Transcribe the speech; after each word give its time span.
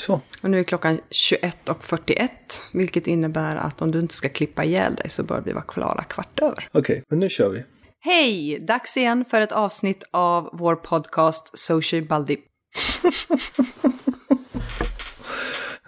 Så. 0.00 0.20
Och 0.42 0.50
nu 0.50 0.58
är 0.60 0.64
klockan 0.64 1.00
21.41, 1.10 2.28
vilket 2.72 3.06
innebär 3.06 3.56
att 3.56 3.82
om 3.82 3.90
du 3.90 4.00
inte 4.00 4.14
ska 4.14 4.28
klippa 4.28 4.64
ihjäl 4.64 4.94
dig 4.94 5.10
så 5.10 5.22
bör 5.22 5.40
vi 5.40 5.52
vara 5.52 5.64
klara 5.64 6.04
kvart 6.04 6.40
över. 6.40 6.68
Okej, 6.72 7.02
men 7.08 7.18
nu 7.18 7.28
kör 7.28 7.48
vi. 7.48 7.64
Hej! 8.00 8.58
Dags 8.60 8.96
igen 8.96 9.24
för 9.24 9.40
ett 9.40 9.52
avsnitt 9.52 10.04
av 10.10 10.50
vår 10.52 10.76
podcast 10.76 11.58
Social 11.58 12.02
Baldi. 12.02 12.36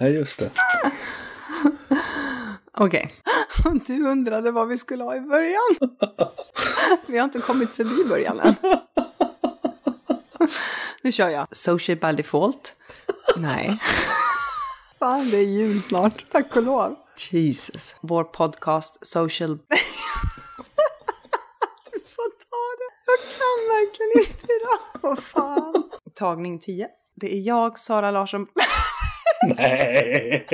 Nej, 0.01 0.13
just 0.15 0.39
det. 0.39 0.51
Okej. 2.73 3.15
Du 3.87 4.09
undrade 4.09 4.51
vad 4.51 4.69
vi 4.69 4.79
skulle 4.79 5.05
ha 5.05 5.17
i 5.17 5.21
början. 5.21 5.99
Vi 7.07 7.19
har 7.19 7.25
inte 7.25 7.39
kommit 7.39 7.73
förbi 7.73 8.05
början 8.09 8.41
än. 8.41 8.55
Nu 11.03 11.13
kör 11.13 11.29
jag. 11.29 11.57
Social 11.57 11.99
by 11.99 12.13
default. 12.13 12.77
Nej. 13.36 13.79
Fan, 14.98 15.30
det 15.30 15.36
är 15.36 15.46
jul 15.46 15.82
snart. 15.82 16.24
Tack 16.30 16.56
och 16.56 16.62
lov. 16.62 16.97
Jesus. 17.30 17.97
Vår 18.01 18.24
podcast 18.24 19.06
Social... 19.06 19.59
Du 21.92 22.00
får 22.00 22.30
ta 22.30 22.62
det. 22.78 22.91
Jag 23.06 23.19
kan 23.38 23.59
verkligen 23.69 24.30
inte 24.30 24.52
idag. 24.52 25.00
Vad 25.02 25.19
fan. 25.19 25.91
Tagning 26.14 26.59
10. 26.59 26.88
Det 27.14 27.34
är 27.34 27.41
jag, 27.41 27.78
Sara 27.78 28.11
Larsson. 28.11 28.47
Nej! 29.56 30.47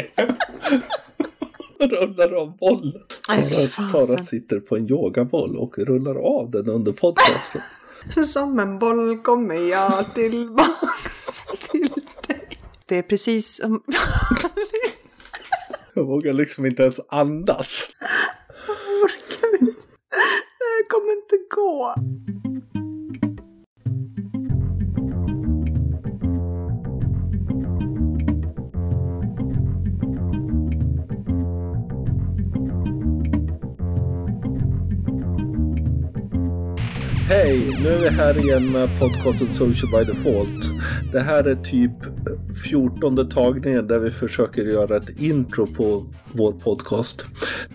rullar 1.80 2.32
av 2.32 2.56
bollen. 2.56 3.02
Sara. 3.26 4.06
Sara 4.06 4.24
sitter 4.24 4.60
på 4.60 4.76
en 4.76 4.90
yogaboll 4.90 5.56
och 5.56 5.78
rullar 5.78 6.14
av 6.14 6.50
den 6.50 6.68
under 6.68 6.92
podcasten. 6.92 7.60
Som 8.26 8.58
en 8.58 8.78
boll 8.78 9.18
kommer 9.18 9.54
jag 9.54 10.14
tillbaks 10.14 10.14
till 10.14 10.56
dig. 10.56 11.07
Det 12.88 12.96
är 12.96 13.02
precis 13.02 13.56
som... 13.56 13.82
Jag 15.94 16.04
vågar 16.04 16.32
liksom 16.32 16.66
inte 16.66 16.82
ens 16.82 17.00
andas. 17.08 17.90
orkar 19.04 19.60
inte. 19.60 19.80
Det 20.58 20.64
här 20.64 20.88
kommer 20.88 21.12
inte 21.12 21.36
gå. 21.50 21.94
Hej, 37.28 37.78
nu 37.82 37.88
är 37.88 37.98
vi 37.98 38.08
här 38.08 38.38
igen 38.38 38.72
med 38.72 38.98
podcasten 38.98 39.50
Social 39.50 39.90
by 39.90 40.12
Default. 40.12 40.77
Det 41.12 41.20
här 41.20 41.44
är 41.44 41.54
typ 41.54 41.92
14 42.64 43.28
tagningen 43.28 43.86
där 43.86 43.98
vi 43.98 44.10
försöker 44.10 44.62
göra 44.62 44.96
ett 44.96 45.20
intro 45.20 45.66
på 45.66 46.04
vår 46.32 46.52
podcast. 46.52 47.26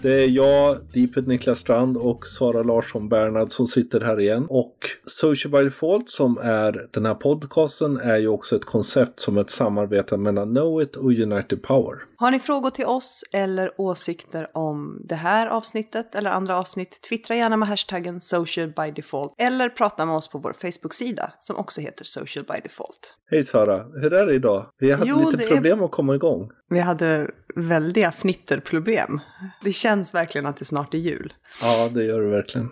Det 0.02 0.23
är 0.23 0.28
jag, 0.28 0.78
Deeped 0.94 1.28
Niklas 1.28 1.59
Strand 1.59 1.97
och 1.97 2.28
Sara 2.28 2.64
Larsson 2.64 3.09
Bernhard 3.09 3.52
som 3.52 3.67
sitter 3.67 4.02
här 4.02 4.19
igen. 4.19 4.45
Och 4.50 4.78
Social 5.06 5.52
by 5.52 5.64
Default 5.64 6.09
som 6.09 6.38
är 6.38 6.88
den 6.91 7.06
här 7.06 7.14
podcasten 7.14 7.97
är 7.97 8.17
ju 8.17 8.28
också 8.28 8.56
ett 8.56 8.66
koncept 8.66 9.19
som 9.19 9.38
ett 9.38 9.50
samarbete 9.50 10.17
mellan 10.17 10.50
Knowit 10.50 10.95
och 10.95 11.11
United 11.11 11.61
Power. 11.61 11.95
Har 12.16 12.31
ni 12.31 12.39
frågor 12.39 12.69
till 12.69 12.86
oss 12.86 13.23
eller 13.31 13.81
åsikter 13.81 14.47
om 14.58 15.02
det 15.06 15.16
här 15.16 15.47
avsnittet 15.47 16.16
eller 16.16 16.30
andra 16.30 16.58
avsnitt? 16.58 17.02
Twittra 17.09 17.36
gärna 17.36 17.58
med 17.58 17.67
hashtaggen 17.67 18.22
social 18.22 18.67
by 18.67 18.91
default 18.95 19.34
eller 19.38 19.69
prata 19.69 20.06
med 20.06 20.16
oss 20.16 20.28
på 20.28 20.38
vår 20.38 20.53
Facebook-sida 20.53 21.34
som 21.39 21.56
också 21.58 21.81
heter 21.81 22.06
social 22.06 22.45
by 22.45 22.59
default. 22.64 23.02
Hej 23.31 23.43
Sara, 23.43 23.83
hur 24.01 24.13
är 24.13 24.25
det 24.25 24.33
idag? 24.33 24.65
Vi 24.79 24.91
hade 24.91 25.09
Jo, 25.09 25.19
lite 25.25 25.37
det 25.37 25.43
är- 25.43 25.47
problem 25.55 25.83
att 25.83 25.91
komma 25.91 26.15
igång. 26.15 26.49
Vi 26.69 26.79
hade 26.79 27.27
väldiga 27.55 28.11
fnitterproblem. 28.11 29.19
Det 29.63 29.71
känns 29.71 30.13
verkligen 30.15 30.45
att 30.45 30.57
det 30.57 30.65
snart 30.65 30.93
är 30.93 30.97
jul. 30.97 31.33
Ja, 31.61 31.89
det 31.93 32.03
gör 32.03 32.21
det 32.21 32.29
verkligen. 32.29 32.69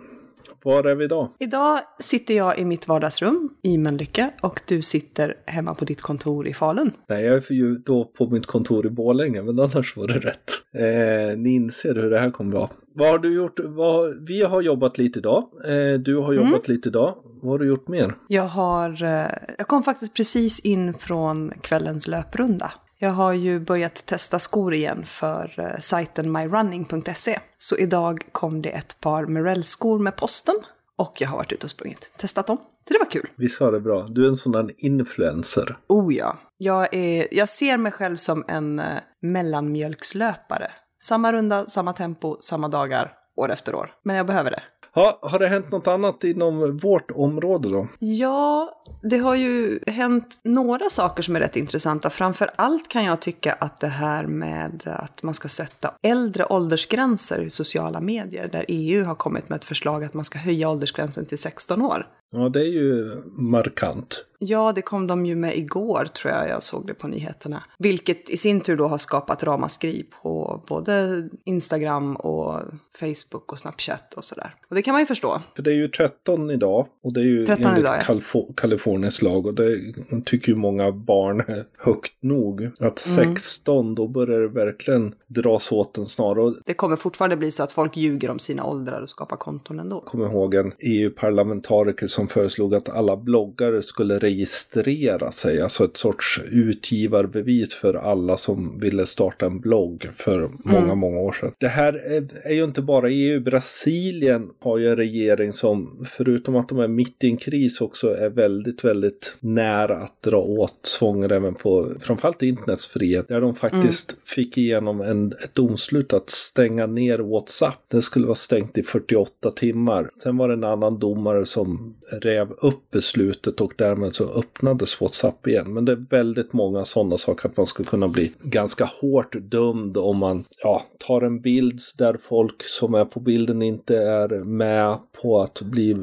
Var 0.63 0.83
är 0.83 0.95
vi 0.95 1.05
idag? 1.05 1.29
Idag 1.39 1.79
sitter 1.99 2.33
jag 2.33 2.59
i 2.59 2.65
mitt 2.65 2.87
vardagsrum 2.87 3.49
i 3.63 3.77
Mölnlycke 3.77 4.31
och 4.41 4.61
du 4.67 4.81
sitter 4.81 5.35
hemma 5.45 5.75
på 5.75 5.85
ditt 5.85 6.01
kontor 6.01 6.47
i 6.47 6.53
Falun. 6.53 6.91
Nej, 7.09 7.23
jag 7.25 7.35
är 7.35 7.51
ju 7.53 7.75
då 7.75 8.05
på 8.05 8.29
mitt 8.29 8.45
kontor 8.45 8.85
i 8.85 8.89
Borlänge, 8.89 9.43
men 9.43 9.59
annars 9.59 9.97
var 9.97 10.07
det 10.07 10.19
rätt. 10.19 10.51
Eh, 10.77 11.37
ni 11.37 11.49
inser 11.55 11.95
hur 11.95 12.09
det 12.09 12.19
här 12.19 12.31
kommer 12.31 12.51
vara. 12.53 12.69
Vad 12.93 13.09
har 13.09 13.19
du 13.19 13.33
gjort? 13.33 13.59
Vad, 13.59 14.27
vi 14.27 14.41
har 14.43 14.61
jobbat 14.61 14.97
lite 14.97 15.19
idag. 15.19 15.47
Eh, 15.65 15.99
du 15.99 16.17
har 16.17 16.33
jobbat 16.33 16.67
lite 16.67 16.89
idag. 16.89 17.15
Vad 17.41 17.51
har 17.51 17.59
du 17.59 17.65
gjort 17.65 17.87
mer? 17.87 18.15
Jag 18.27 18.47
har, 18.47 19.03
eh, 19.03 19.31
jag 19.57 19.67
kom 19.67 19.83
faktiskt 19.83 20.13
precis 20.13 20.59
in 20.59 20.93
från 20.93 21.53
kvällens 21.61 22.07
löprunda. 22.07 22.71
Jag 22.97 23.09
har 23.09 23.33
ju 23.33 23.59
börjat 23.59 24.05
testa 24.05 24.39
skor 24.39 24.73
igen 24.73 25.05
för 25.05 25.53
eh, 25.57 25.79
sajten 25.79 26.31
myrunning.se. 26.31 27.39
Så 27.57 27.77
idag 27.77 28.27
kom 28.31 28.61
det 28.61 28.69
ett 28.69 28.99
par 28.99 29.25
Merrell-skor 29.25 29.99
med 29.99 30.15
posten 30.15 30.55
och 30.97 31.21
jag 31.21 31.29
har 31.29 31.37
varit 31.37 31.51
ute 31.51 31.65
och 31.65 31.69
sprungit. 31.69 32.11
Testat 32.17 32.47
dem. 32.47 32.57
Så 32.87 32.93
det 32.93 32.99
var 32.99 33.11
kul. 33.11 33.29
Vi 33.35 33.49
sa 33.49 33.71
det 33.71 33.79
bra. 33.79 34.05
Du 34.09 34.25
är 34.25 34.29
en 34.29 34.37
sån 34.37 34.51
där 34.51 34.71
influencer. 34.77 35.75
Oh 35.87 36.13
ja. 36.13 36.39
Jag, 36.57 36.93
är, 36.93 37.27
jag 37.31 37.49
ser 37.49 37.77
mig 37.77 37.91
själv 37.91 38.15
som 38.15 38.43
en 38.47 38.81
mellanmjölkslöpare. 39.21 40.71
Samma 41.03 41.33
runda, 41.33 41.65
samma 41.65 41.93
tempo, 41.93 42.37
samma 42.41 42.67
dagar, 42.67 43.13
år 43.35 43.51
efter 43.51 43.75
år. 43.75 43.93
Men 44.03 44.15
jag 44.15 44.25
behöver 44.25 44.51
det. 44.51 44.63
Ha, 44.95 45.19
har 45.21 45.39
det 45.39 45.47
hänt 45.47 45.71
något 45.71 45.87
annat 45.87 46.23
inom 46.23 46.77
vårt 46.77 47.11
område 47.11 47.69
då? 47.69 47.87
Ja, 47.99 48.69
det 49.01 49.17
har 49.17 49.35
ju 49.35 49.79
hänt 49.87 50.39
några 50.43 50.89
saker 50.89 51.23
som 51.23 51.35
är 51.35 51.39
rätt 51.39 51.55
intressanta. 51.55 52.09
Framför 52.09 52.49
allt 52.55 52.87
kan 52.87 53.03
jag 53.03 53.19
tycka 53.19 53.53
att 53.53 53.79
det 53.79 53.87
här 53.87 54.27
med 54.27 54.81
att 54.85 55.23
man 55.23 55.33
ska 55.33 55.47
sätta 55.47 55.93
äldre 56.01 56.45
åldersgränser 56.45 57.41
i 57.41 57.49
sociala 57.49 57.99
medier, 57.99 58.47
där 58.47 58.65
EU 58.67 59.05
har 59.05 59.15
kommit 59.15 59.49
med 59.49 59.55
ett 59.55 59.65
förslag 59.65 60.03
att 60.03 60.13
man 60.13 60.25
ska 60.25 60.39
höja 60.39 60.69
åldersgränsen 60.69 61.25
till 61.25 61.37
16 61.37 61.81
år. 61.81 62.07
Ja, 62.31 62.49
det 62.49 62.59
är 62.59 62.71
ju 62.71 63.21
markant. 63.25 64.25
Ja, 64.43 64.71
det 64.75 64.81
kom 64.81 65.07
de 65.07 65.25
ju 65.25 65.35
med 65.35 65.57
igår 65.57 66.05
tror 66.05 66.33
jag, 66.33 66.49
jag 66.49 66.63
såg 66.63 66.87
det 66.87 66.93
på 66.93 67.07
nyheterna. 67.07 67.63
Vilket 67.77 68.29
i 68.29 68.37
sin 68.37 68.61
tur 68.61 68.77
då 68.77 68.87
har 68.87 68.97
skapat 68.97 69.43
ramaskri 69.43 70.05
på 70.21 70.63
både 70.67 71.23
Instagram 71.43 72.15
och 72.15 72.59
Facebook 72.99 73.51
och 73.51 73.59
Snapchat 73.59 74.13
och 74.13 74.23
sådär. 74.23 74.55
Och 74.69 74.75
det 74.75 74.81
kan 74.81 74.91
man 74.91 75.01
ju 75.01 75.05
förstå. 75.05 75.41
För 75.55 75.63
det 75.63 75.71
är 75.71 75.75
ju 75.75 75.87
13 75.87 76.51
idag 76.51 76.87
och 77.03 77.13
det 77.13 77.19
är 77.21 77.25
ju 77.25 77.45
13 77.45 77.65
enligt 77.65 77.79
idag, 77.83 77.95
ja. 77.95 78.13
Kalifo- 78.13 78.53
Kaliforniens 78.55 79.21
lag 79.21 79.47
och 79.47 79.53
det 79.53 79.77
tycker 80.25 80.49
ju 80.49 80.55
många 80.55 80.91
barn 80.91 81.39
är 81.39 81.63
högt 81.77 82.13
nog. 82.23 82.63
Att 82.65 82.81
Mm. 83.07 83.35
16, 83.35 83.95
då 83.95 84.07
börjar 84.07 84.39
det 84.41 84.47
verkligen 84.47 85.15
dras 85.27 85.71
åt 85.71 85.97
en 85.97 86.05
snara. 86.05 86.43
Och 86.43 86.55
Det 86.65 86.73
kommer 86.73 86.95
fortfarande 86.95 87.37
bli 87.37 87.51
så 87.51 87.63
att 87.63 87.71
folk 87.71 87.97
ljuger 87.97 88.29
om 88.31 88.39
sina 88.39 88.65
åldrar 88.65 89.01
och 89.01 89.09
skapar 89.09 89.37
konton 89.37 89.79
ändå. 89.79 90.01
kommer 90.01 90.25
ihåg 90.25 90.53
en 90.55 90.73
EU-parlamentariker 90.79 92.07
som 92.07 92.20
föreslog 92.27 92.75
att 92.75 92.89
alla 92.89 93.17
bloggare 93.17 93.83
skulle 93.83 94.19
registrera 94.19 95.31
sig, 95.31 95.61
alltså 95.61 95.85
ett 95.85 95.97
sorts 95.97 96.41
utgivarbevis 96.51 97.73
för 97.73 97.93
alla 97.93 98.37
som 98.37 98.79
ville 98.79 99.05
starta 99.05 99.45
en 99.45 99.59
blogg 99.59 100.09
för 100.13 100.49
många, 100.63 100.95
många 100.95 101.19
år 101.19 101.31
sedan. 101.31 101.51
Det 101.57 101.67
här 101.67 101.93
är, 101.93 102.27
är 102.43 102.53
ju 102.53 102.63
inte 102.63 102.81
bara 102.81 103.09
EU. 103.09 103.39
Brasilien 103.39 104.49
har 104.59 104.77
ju 104.77 104.89
en 104.89 104.95
regering 104.95 105.53
som, 105.53 106.05
förutom 106.05 106.55
att 106.55 106.69
de 106.69 106.79
är 106.79 106.87
mitt 106.87 107.23
i 107.23 107.27
en 107.27 107.37
kris, 107.37 107.81
också 107.81 108.07
är 108.07 108.29
väldigt, 108.29 108.83
väldigt 108.83 109.35
nära 109.39 109.95
att 109.95 110.21
dra 110.23 110.37
åt 110.37 110.79
svångremmen 110.83 111.55
på 111.55 111.91
framförallt 111.99 112.41
internets 112.41 112.87
frihet, 112.87 113.27
där 113.27 113.41
de 113.41 113.55
faktiskt 113.55 114.27
fick 114.27 114.57
igenom 114.57 115.01
en, 115.01 115.27
ett 115.27 115.55
domslut 115.55 116.13
att 116.13 116.29
stänga 116.29 116.87
ner 116.87 117.19
WhatsApp. 117.19 117.85
Det 117.87 118.01
skulle 118.01 118.25
vara 118.25 118.35
stängt 118.35 118.77
i 118.77 118.83
48 118.83 119.51
timmar. 119.51 120.09
Sen 120.23 120.37
var 120.37 120.47
det 120.47 120.53
en 120.53 120.63
annan 120.63 120.99
domare 120.99 121.45
som 121.45 121.95
rev 122.11 122.51
upp 122.51 122.91
beslutet 122.91 123.61
och 123.61 123.73
därmed 123.77 124.13
så 124.13 124.23
öppnades 124.23 125.01
WhatsApp 125.01 125.47
igen. 125.47 125.73
Men 125.73 125.85
det 125.85 125.91
är 125.91 126.09
väldigt 126.09 126.53
många 126.53 126.85
sådana 126.85 127.17
saker 127.17 127.49
att 127.49 127.57
man 127.57 127.65
ska 127.65 127.83
kunna 127.83 128.07
bli 128.07 128.31
ganska 128.43 128.89
hårt 129.01 129.35
dömd 129.39 129.97
om 129.97 130.17
man 130.17 130.43
ja, 130.63 130.83
tar 130.97 131.21
en 131.21 131.41
bild 131.41 131.79
där 131.97 132.17
folk 132.21 132.63
som 132.63 132.93
är 132.93 133.05
på 133.05 133.19
bilden 133.19 133.61
inte 133.61 133.97
är 133.97 134.29
med 134.43 134.97
på 135.21 135.41
att 135.41 135.61
bli 135.61 135.97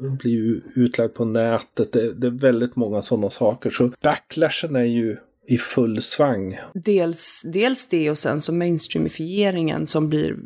bli 0.00 0.62
utlagd 0.76 1.14
på 1.14 1.24
nätet. 1.24 1.92
Det, 1.92 2.12
det 2.12 2.26
är 2.26 2.30
väldigt 2.30 2.76
många 2.76 3.02
sådana 3.02 3.30
saker. 3.30 3.70
Så 3.70 3.90
backlashen 4.02 4.76
är 4.76 4.84
ju 4.84 5.16
i 5.48 5.58
full 5.58 6.02
svang. 6.02 6.58
Dels, 6.74 7.42
dels 7.44 7.88
det 7.88 8.10
och 8.10 8.18
sen 8.18 8.40
så 8.40 8.52
mainstreamifieringen 8.52 9.86
som 9.86 10.08
blir 10.08 10.36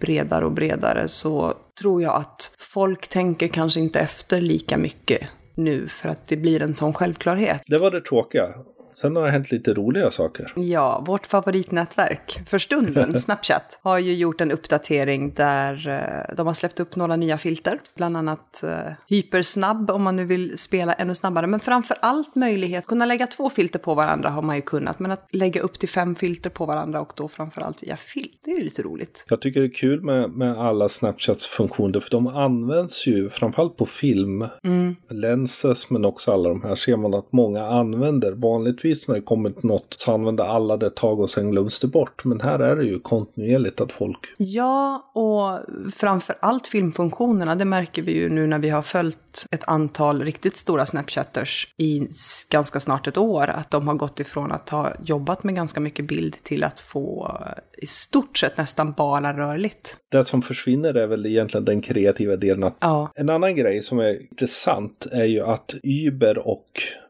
bredare 0.00 0.44
och 0.44 0.52
bredare 0.52 1.08
så 1.08 1.54
tror 1.80 2.02
jag 2.02 2.14
att 2.14 2.54
folk 2.58 3.08
tänker 3.08 3.48
kanske 3.48 3.80
inte 3.80 4.00
efter 4.00 4.40
lika 4.40 4.78
mycket 4.78 5.28
nu 5.54 5.88
för 5.88 6.08
att 6.08 6.26
det 6.26 6.36
blir 6.36 6.62
en 6.62 6.74
sån 6.74 6.94
självklarhet. 6.94 7.62
Det 7.66 7.78
var 7.78 7.90
det 7.90 8.00
tråkiga. 8.00 8.48
Sen 8.96 9.16
har 9.16 9.24
det 9.24 9.30
hänt 9.30 9.50
lite 9.50 9.74
roliga 9.74 10.10
saker. 10.10 10.52
Ja, 10.56 11.04
vårt 11.06 11.26
favoritnätverk 11.26 12.40
för 12.46 12.58
stunden, 12.58 13.18
Snapchat, 13.18 13.78
har 13.82 13.98
ju 13.98 14.14
gjort 14.14 14.40
en 14.40 14.50
uppdatering 14.52 15.34
där 15.34 15.88
eh, 15.88 16.34
de 16.36 16.46
har 16.46 16.54
släppt 16.54 16.80
upp 16.80 16.96
några 16.96 17.16
nya 17.16 17.38
filter. 17.38 17.80
Bland 17.96 18.16
annat 18.16 18.60
uh, 18.64 18.70
hypersnabb 19.08 19.90
om 19.90 20.02
man 20.02 20.16
nu 20.16 20.24
vill 20.24 20.58
spela 20.58 20.92
ännu 20.92 21.14
snabbare. 21.14 21.46
Men 21.46 21.60
framför 21.60 21.96
allt 22.00 22.34
möjlighet 22.34 22.78
att 22.78 22.88
kunna 22.88 23.06
lägga 23.06 23.26
två 23.26 23.50
filter 23.50 23.78
på 23.78 23.94
varandra 23.94 24.28
har 24.28 24.42
man 24.42 24.56
ju 24.56 24.62
kunnat. 24.62 24.98
Men 24.98 25.10
att 25.10 25.28
lägga 25.30 25.60
upp 25.60 25.78
till 25.78 25.88
fem 25.88 26.14
filter 26.14 26.50
på 26.50 26.66
varandra 26.66 27.00
och 27.00 27.12
då 27.16 27.28
framför 27.28 27.62
allt 27.62 27.82
via 27.82 27.96
film. 27.96 28.32
Det 28.44 28.50
är 28.50 28.58
ju 28.58 28.64
lite 28.64 28.82
roligt. 28.82 29.24
Jag 29.28 29.40
tycker 29.40 29.60
det 29.60 29.66
är 29.66 29.74
kul 29.74 30.02
med, 30.02 30.30
med 30.30 30.58
alla 30.58 30.88
Snapchats 30.88 31.46
funktioner 31.46 32.00
för 32.00 32.10
de 32.10 32.26
används 32.26 33.06
ju 33.06 33.28
framförallt 33.28 33.76
på 33.76 33.86
film. 33.86 34.46
Mm. 34.64 34.96
Lenses 35.10 35.90
men 35.90 36.04
också 36.04 36.32
alla 36.32 36.48
de 36.48 36.62
här 36.62 36.74
ser 36.74 36.96
man 36.96 37.14
att 37.14 37.32
många 37.32 37.66
använder. 37.66 38.32
Vanligtvis 38.32 38.85
när 39.08 39.14
det 39.14 39.20
kommer 39.20 39.52
något 39.60 39.94
så 39.98 40.12
använder 40.12 40.44
alla 40.44 40.76
det 40.76 40.86
ett 40.86 40.96
tag 40.96 41.20
och 41.20 41.30
sen 41.30 41.50
glöms 41.50 41.80
det 41.80 41.86
bort. 41.86 42.24
Men 42.24 42.40
här 42.40 42.58
är 42.58 42.76
det 42.76 42.84
ju 42.84 42.98
kontinuerligt 42.98 43.80
att 43.80 43.92
folk... 43.92 44.18
Ja, 44.36 45.10
och 45.14 45.74
framför 45.94 46.36
allt 46.40 46.66
filmfunktionerna. 46.66 47.54
Det 47.54 47.64
märker 47.64 48.02
vi 48.02 48.12
ju 48.12 48.28
nu 48.28 48.46
när 48.46 48.58
vi 48.58 48.68
har 48.68 48.82
följt 48.82 49.18
ett 49.50 49.64
antal 49.66 50.22
riktigt 50.22 50.56
stora 50.56 50.86
Snapchatters 50.86 51.68
i 51.78 52.08
ganska 52.50 52.80
snart 52.80 53.06
ett 53.06 53.16
år. 53.16 53.48
Att 53.48 53.70
de 53.70 53.88
har 53.88 53.94
gått 53.94 54.20
ifrån 54.20 54.52
att 54.52 54.68
ha 54.68 54.92
jobbat 55.04 55.44
med 55.44 55.54
ganska 55.54 55.80
mycket 55.80 56.08
bild 56.08 56.36
till 56.42 56.64
att 56.64 56.80
få 56.80 57.38
i 57.78 57.86
stort 57.86 58.38
sett 58.38 58.56
nästan 58.56 58.92
bara 58.92 59.32
rörligt. 59.32 59.96
Det 60.08 60.24
som 60.24 60.42
försvinner 60.42 60.94
är 60.94 61.06
väl 61.06 61.26
egentligen 61.26 61.64
den 61.64 61.80
kreativa 61.80 62.36
delen. 62.36 62.72
Ja. 62.80 63.12
En 63.14 63.30
annan 63.30 63.56
grej 63.56 63.82
som 63.82 63.98
är 63.98 64.22
intressant 64.22 65.06
är 65.12 65.24
ju 65.24 65.40
att 65.40 65.74
Uber 65.82 66.48
och 66.48 66.66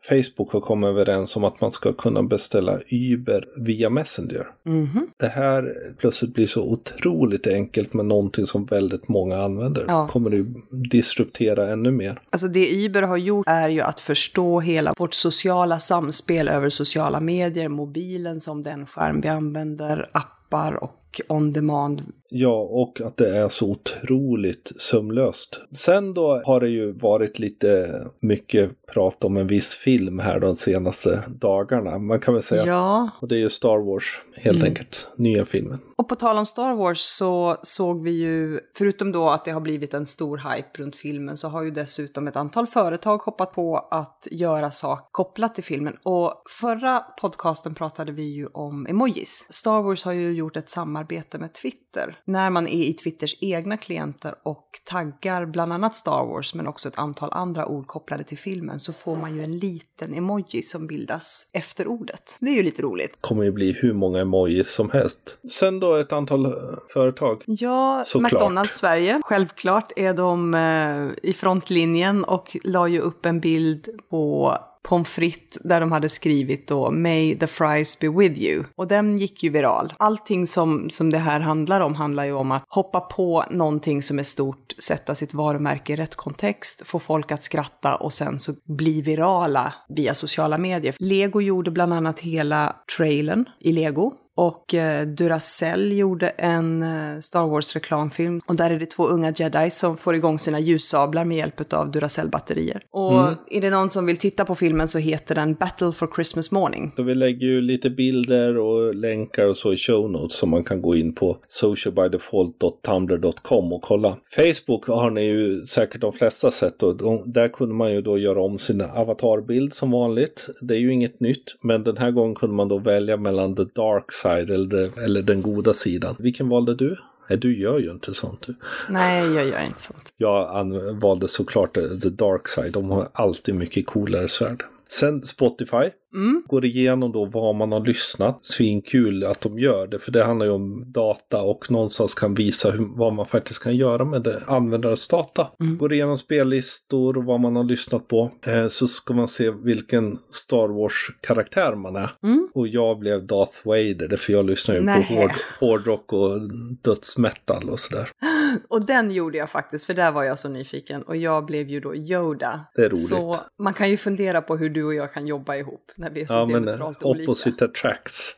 Facebook 0.09 0.53
har 0.53 0.61
kommit 0.61 0.89
överens 0.89 1.37
om 1.37 1.45
att 1.45 1.61
man 1.61 1.73
ska 1.73 1.93
kunna 1.93 2.23
beställa 2.23 2.79
Uber 2.91 3.45
via 3.57 3.91
Messenger. 3.91 4.47
Mm 4.67 4.87
-hmm. 4.87 5.07
Det 5.17 5.29
här 5.29 5.75
plötsligt 5.99 6.35
blir 6.35 6.47
så 6.47 6.63
otroligt 6.63 7.47
enkelt 7.47 7.95
med 7.95 8.07
någonting 8.07 8.47
som 8.47 8.67
väldigt 8.67 9.09
många 9.09 9.43
använder. 9.43 9.85
Ja. 9.89 10.09
Kommer 10.09 10.31
det 10.31 10.45
disruptera 10.89 11.69
ännu 11.69 11.91
mer. 11.91 12.16
Alltså 12.31 12.49
det 12.49 12.87
Uber 12.87 13.03
har 13.03 13.17
gjort 13.17 13.49
är 13.49 13.69
ju 13.69 13.81
att 13.81 14.01
förstå 14.01 14.61
hela 14.61 14.95
vårt 14.99 15.15
sociala 15.15 15.79
samspel 15.79 16.49
över 16.49 16.69
sociala 16.71 17.21
medier, 17.21 17.69
mobilen 17.69 18.41
som 18.41 18.63
den 18.63 18.87
skärm 18.87 19.21
vi 19.21 19.29
använder, 19.29 20.11
appar 20.13 20.73
och 20.85 21.06
on 21.29 21.53
demand. 21.53 22.03
Ja, 22.31 22.69
och 22.71 23.01
att 23.01 23.17
det 23.17 23.37
är 23.37 23.49
så 23.49 23.71
otroligt 23.71 24.73
sömlöst. 24.79 25.61
Sen 25.73 26.15
då 26.15 26.43
har 26.45 26.61
det 26.61 26.69
ju 26.69 26.93
varit 26.93 27.39
lite 27.39 28.01
mycket 28.21 28.87
prat 28.87 29.25
om 29.25 29.37
en 29.37 29.47
viss 29.47 29.75
film 29.75 30.19
här 30.19 30.41
de 30.41 30.57
senaste 30.57 31.23
dagarna. 31.29 31.99
Man 31.99 32.21
kan 32.21 32.35
väl 32.35 32.43
säga. 32.43 32.67
Ja. 32.67 33.11
Och 33.21 33.29
det 33.29 33.35
är 33.35 33.39
ju 33.39 33.51
Star 33.51 33.79
Wars, 33.79 34.21
helt 34.37 34.59
mm. 34.59 34.69
enkelt. 34.69 35.09
Nya 35.17 35.45
filmen. 35.45 35.79
Och 35.97 36.09
på 36.09 36.15
tal 36.15 36.39
om 36.39 36.47
Star 36.47 36.75
Wars 36.75 37.01
så 37.01 37.57
såg 37.63 38.03
vi 38.03 38.11
ju, 38.11 38.61
förutom 38.77 39.13
då 39.13 39.29
att 39.29 39.45
det 39.45 39.51
har 39.51 39.61
blivit 39.61 39.95
en 39.95 40.07
stor 40.07 40.37
hype 40.37 40.83
runt 40.83 40.97
filmen, 40.97 41.37
så 41.37 41.49
har 41.49 41.63
ju 41.63 41.71
dessutom 41.71 42.27
ett 42.27 42.37
antal 42.37 42.67
företag 42.67 43.19
hoppat 43.19 43.53
på 43.53 43.89
att 43.91 44.29
göra 44.31 44.71
sak 44.71 45.09
kopplat 45.13 45.55
till 45.55 45.65
filmen. 45.65 45.97
Och 46.03 46.43
förra 46.61 47.01
podcasten 47.01 47.75
pratade 47.75 48.13
vi 48.13 48.23
ju 48.23 48.47
om 48.47 48.87
emojis. 48.87 49.47
Star 49.51 49.83
Wars 49.83 50.05
har 50.05 50.13
ju 50.13 50.33
gjort 50.33 50.57
ett 50.57 50.71
samarbete 50.71 51.06
med 51.39 51.53
Twitter. 51.53 52.17
När 52.25 52.51
man 52.51 52.67
är 52.67 52.85
i 52.85 52.93
Twitters 52.93 53.37
egna 53.41 53.77
klienter 53.77 54.35
och 54.43 54.67
taggar 54.85 55.47
bland 55.47 55.73
annat 55.73 55.97
Star 55.97 56.27
Wars, 56.27 56.55
men 56.55 56.67
också 56.67 56.89
ett 56.89 56.99
antal 56.99 57.33
andra 57.33 57.67
ord 57.67 57.87
kopplade 57.87 58.25
till 58.25 58.39
filmen, 58.39 58.81
så 58.81 58.93
får 58.93 59.17
man 59.17 59.35
ju 59.35 59.43
en 59.45 59.59
liten 59.59 60.15
emoji 60.15 60.63
som 60.63 60.87
bildas 60.87 61.47
efter 61.53 61.87
ordet. 61.89 62.37
Det 62.41 62.51
är 62.51 62.55
ju 62.55 62.63
lite 62.63 62.83
roligt. 62.83 63.17
kommer 63.21 63.45
ju 63.45 63.53
bli 63.53 63.73
hur 63.73 63.93
många 63.93 64.21
emojis 64.21 64.71
som 64.71 64.91
helst. 64.91 65.39
Sen 65.51 65.81
då 65.81 65.97
ett 65.97 66.13
antal 66.13 66.47
eh, 66.47 66.53
företag. 66.93 67.43
Ja, 67.47 68.03
Såklart. 68.07 68.33
McDonalds 68.33 68.77
Sverige. 68.77 69.21
Självklart 69.25 69.93
är 69.97 70.15
de 70.15 70.55
eh, 70.55 71.31
i 71.31 71.33
frontlinjen 71.33 72.25
och 72.25 72.57
la 72.65 72.89
ju 72.89 73.01
upp 73.01 73.27
en 73.27 73.41
bild 73.41 73.89
på 74.11 74.55
pommes 74.87 75.09
frites 75.09 75.59
där 75.65 75.81
de 75.81 75.93
hade 75.93 76.09
skrivit 76.09 76.69
då 76.69 76.91
“May 76.91 77.39
the 77.39 77.47
fries 77.47 78.01
be 78.01 78.09
with 78.09 78.41
you” 78.41 78.65
och 78.77 78.87
den 78.89 79.19
gick 79.19 79.43
ju 79.43 79.51
viral. 79.51 79.93
Allting 79.99 80.47
som, 80.47 80.91
som 80.91 81.11
det 81.11 81.19
här 81.19 81.41
handlar 81.41 81.81
om 81.81 81.95
handlar 81.95 82.25
ju 82.25 82.33
om 82.33 82.53
att 82.53 82.65
hoppa 82.69 83.01
på 83.01 83.45
någonting 83.51 84.03
som 84.03 84.19
är 84.19 84.23
stort, 84.23 84.75
sätta 84.79 85.15
sitt 85.15 85.35
varumärke 85.35 85.93
i 85.93 85.97
rätt 85.97 86.15
kontext, 86.15 86.83
få 86.87 86.99
folk 86.99 87.33
att 87.33 87.45
skratta 87.45 87.97
och 87.97 88.13
sen 88.13 88.39
så 88.39 88.53
bli 88.65 89.03
virala 89.03 89.75
via 89.89 90.15
sociala 90.15 90.59
medier. 90.59 90.95
Lego 90.99 91.41
gjorde 91.41 91.71
bland 91.71 91.93
annat 91.93 92.19
hela 92.19 92.77
trailern 92.97 93.45
i 93.61 93.73
Lego 93.73 94.13
och 94.37 94.75
eh, 94.75 95.07
Duracell 95.07 95.93
gjorde 95.93 96.29
en 96.29 96.83
eh, 96.83 97.21
Star 97.21 97.47
Wars-reklamfilm. 97.47 98.41
Och 98.47 98.57
där 98.57 98.71
är 98.71 98.79
det 98.79 98.87
två 98.87 99.07
unga 99.07 99.33
jedi 99.37 99.71
som 99.71 99.97
får 99.97 100.15
igång 100.15 100.39
sina 100.39 100.61
ljussablar 100.61 101.25
med 101.25 101.37
hjälp 101.37 101.73
av 101.73 101.91
Duracell-batterier. 101.91 102.81
Och 102.91 103.23
mm. 103.23 103.35
är 103.51 103.61
det 103.61 103.71
någon 103.71 103.91
som 103.91 104.07
vill 104.07 104.17
titta 104.17 104.45
på 104.45 104.55
filmen 104.55 104.89
så 104.89 104.99
heter 104.99 105.35
den 105.35 105.55
Battle 105.55 105.93
for 105.93 106.09
Christmas 106.15 106.53
Morning. 106.53 106.93
Så 106.97 107.03
vi 107.03 107.15
lägger 107.15 107.47
ju 107.47 107.61
lite 107.61 107.91
bilder 107.91 108.59
och 108.59 108.95
länkar 108.95 109.47
och 109.47 109.57
så 109.57 109.73
i 109.73 109.77
show 109.77 110.11
notes 110.11 110.37
som 110.37 110.51
man 110.51 110.65
kan 110.65 110.83
gå 110.83 110.97
in 110.97 111.15
på 111.15 111.37
socialbydefault.tumblr.com 111.49 113.73
och 113.73 113.83
kolla. 113.83 114.17
Facebook 114.37 114.87
har 114.87 115.11
ni 115.11 115.25
ju 115.25 115.67
säkert 115.67 116.01
de 116.01 116.13
flesta 116.13 116.51
sett 116.51 116.83
och 116.83 117.29
där 117.29 117.49
kunde 117.49 117.75
man 117.75 117.93
ju 117.93 118.03
då 118.03 118.19
göra 118.19 118.43
om 118.43 118.59
sin 118.59 118.83
avatarbild 118.83 119.73
som 119.73 119.91
vanligt. 119.91 120.47
Det 120.61 120.75
är 120.75 120.79
ju 120.79 120.93
inget 120.93 121.21
nytt, 121.21 121.57
men 121.63 121.85
den 121.85 121.97
här 121.97 122.11
gången 122.11 122.35
kunde 122.35 122.57
man 122.57 122.69
då 122.69 122.79
välja 122.79 123.17
mellan 123.17 123.57
the 123.57 123.65
dark 123.65 124.13
side 124.13 124.26
side 124.27 124.55
eller, 124.55 124.99
eller 125.05 125.23
den 125.23 125.43
goda 125.43 125.73
sidan. 125.73 126.17
Vilken 126.19 126.49
valde 126.49 126.75
du? 126.75 126.97
Nej, 127.29 127.39
du 127.39 127.61
gör 127.61 127.79
ju 127.79 127.91
inte 127.91 128.15
sånt. 128.15 128.47
Nej, 128.89 129.35
jag 129.35 129.47
gör 129.47 129.61
inte 129.61 129.83
sånt. 129.83 130.13
Jag 130.17 130.65
valde 131.01 131.29
såklart 131.29 131.75
the 131.75 132.09
dark 132.09 132.49
side. 132.49 132.73
De 132.73 132.91
har 132.91 133.09
alltid 133.13 133.55
mycket 133.55 133.87
coolare 133.87 134.29
svärd. 134.29 134.65
Sen 134.89 135.23
Spotify. 135.23 135.91
Mm. 136.17 136.43
Går 136.47 136.65
igenom 136.65 137.13
då 137.13 137.25
vad 137.25 137.55
man 137.55 137.73
har 137.73 137.81
lyssnat. 137.81 138.47
Svinkul 138.47 139.25
att 139.25 139.41
de 139.41 139.59
gör 139.59 139.87
det. 139.87 139.99
För 139.99 140.13
det 140.13 140.25
handlar 140.25 140.47
ju 140.47 140.53
om 140.53 140.93
data 140.93 141.43
och 141.43 141.71
någonstans 141.71 142.15
kan 142.15 142.35
visa 142.35 142.71
hur, 142.71 142.89
vad 142.97 143.13
man 143.13 143.27
faktiskt 143.27 143.63
kan 143.63 143.77
göra 143.77 144.05
med 144.05 144.23
det, 144.23 144.43
användarens 144.47 145.09
data. 145.09 145.49
Mm. 145.61 145.79
Går 145.79 145.93
igenom 145.93 146.19
spellistor 146.19 147.19
och 147.19 147.25
vad 147.25 147.41
man 147.41 147.57
har 147.57 147.65
lyssnat 147.65 148.09
på. 148.09 148.31
Eh, 148.47 148.67
så 148.67 148.87
ska 148.87 149.15
man 149.15 149.29
se 149.29 149.51
vilken 149.51 150.19
Star 150.31 150.69
Wars-karaktär 150.69 151.75
man 151.75 151.97
är. 151.97 152.11
Mm. 152.23 152.49
Och 152.55 152.69
jag 152.69 152.99
blev 152.99 153.27
Darth 153.27 153.59
Vader. 153.65 154.17
För 154.17 154.33
jag 154.33 154.47
lyssnar 154.47 154.75
ju 154.75 154.81
Nej. 154.81 155.07
på 155.09 155.15
hård, 155.15 155.33
hårdrock 155.61 156.13
och 156.13 156.41
dödsmetal 156.83 157.71
och 157.71 157.79
sådär. 157.79 158.11
Och 158.69 158.87
den 158.87 159.11
gjorde 159.11 159.39
jag 159.39 159.51
faktiskt, 159.51 159.85
för 159.85 159.95
där 159.95 160.13
var 160.13 160.25
jag 160.25 160.39
så 160.39 160.49
nyfiken. 160.49 161.03
Och 161.03 161.17
jag 161.17 161.47
blev 161.47 161.69
ju 161.69 161.81
då 161.81 161.95
Yoda. 161.95 162.65
Det 162.75 162.83
är 162.83 162.89
roligt. 162.89 163.09
Så 163.09 163.37
man 163.59 163.75
kan 163.75 163.91
ju 163.91 163.97
fundera 163.97 164.43
på 164.43 164.57
hur 164.57 164.71
du 164.71 164.85
och 164.85 164.95
jag 164.95 165.13
kan 165.13 165.27
jobba 165.27 165.57
ihop 165.57 165.93
när 166.07 166.15
vi 166.15 166.23
är 166.23 166.27
så 166.27 166.35
Ja, 166.35 166.47
men 166.47 166.63
diametralt 166.63 167.03
olika. 167.03 167.31
opposite 167.31 167.65
attracts. 167.65 168.35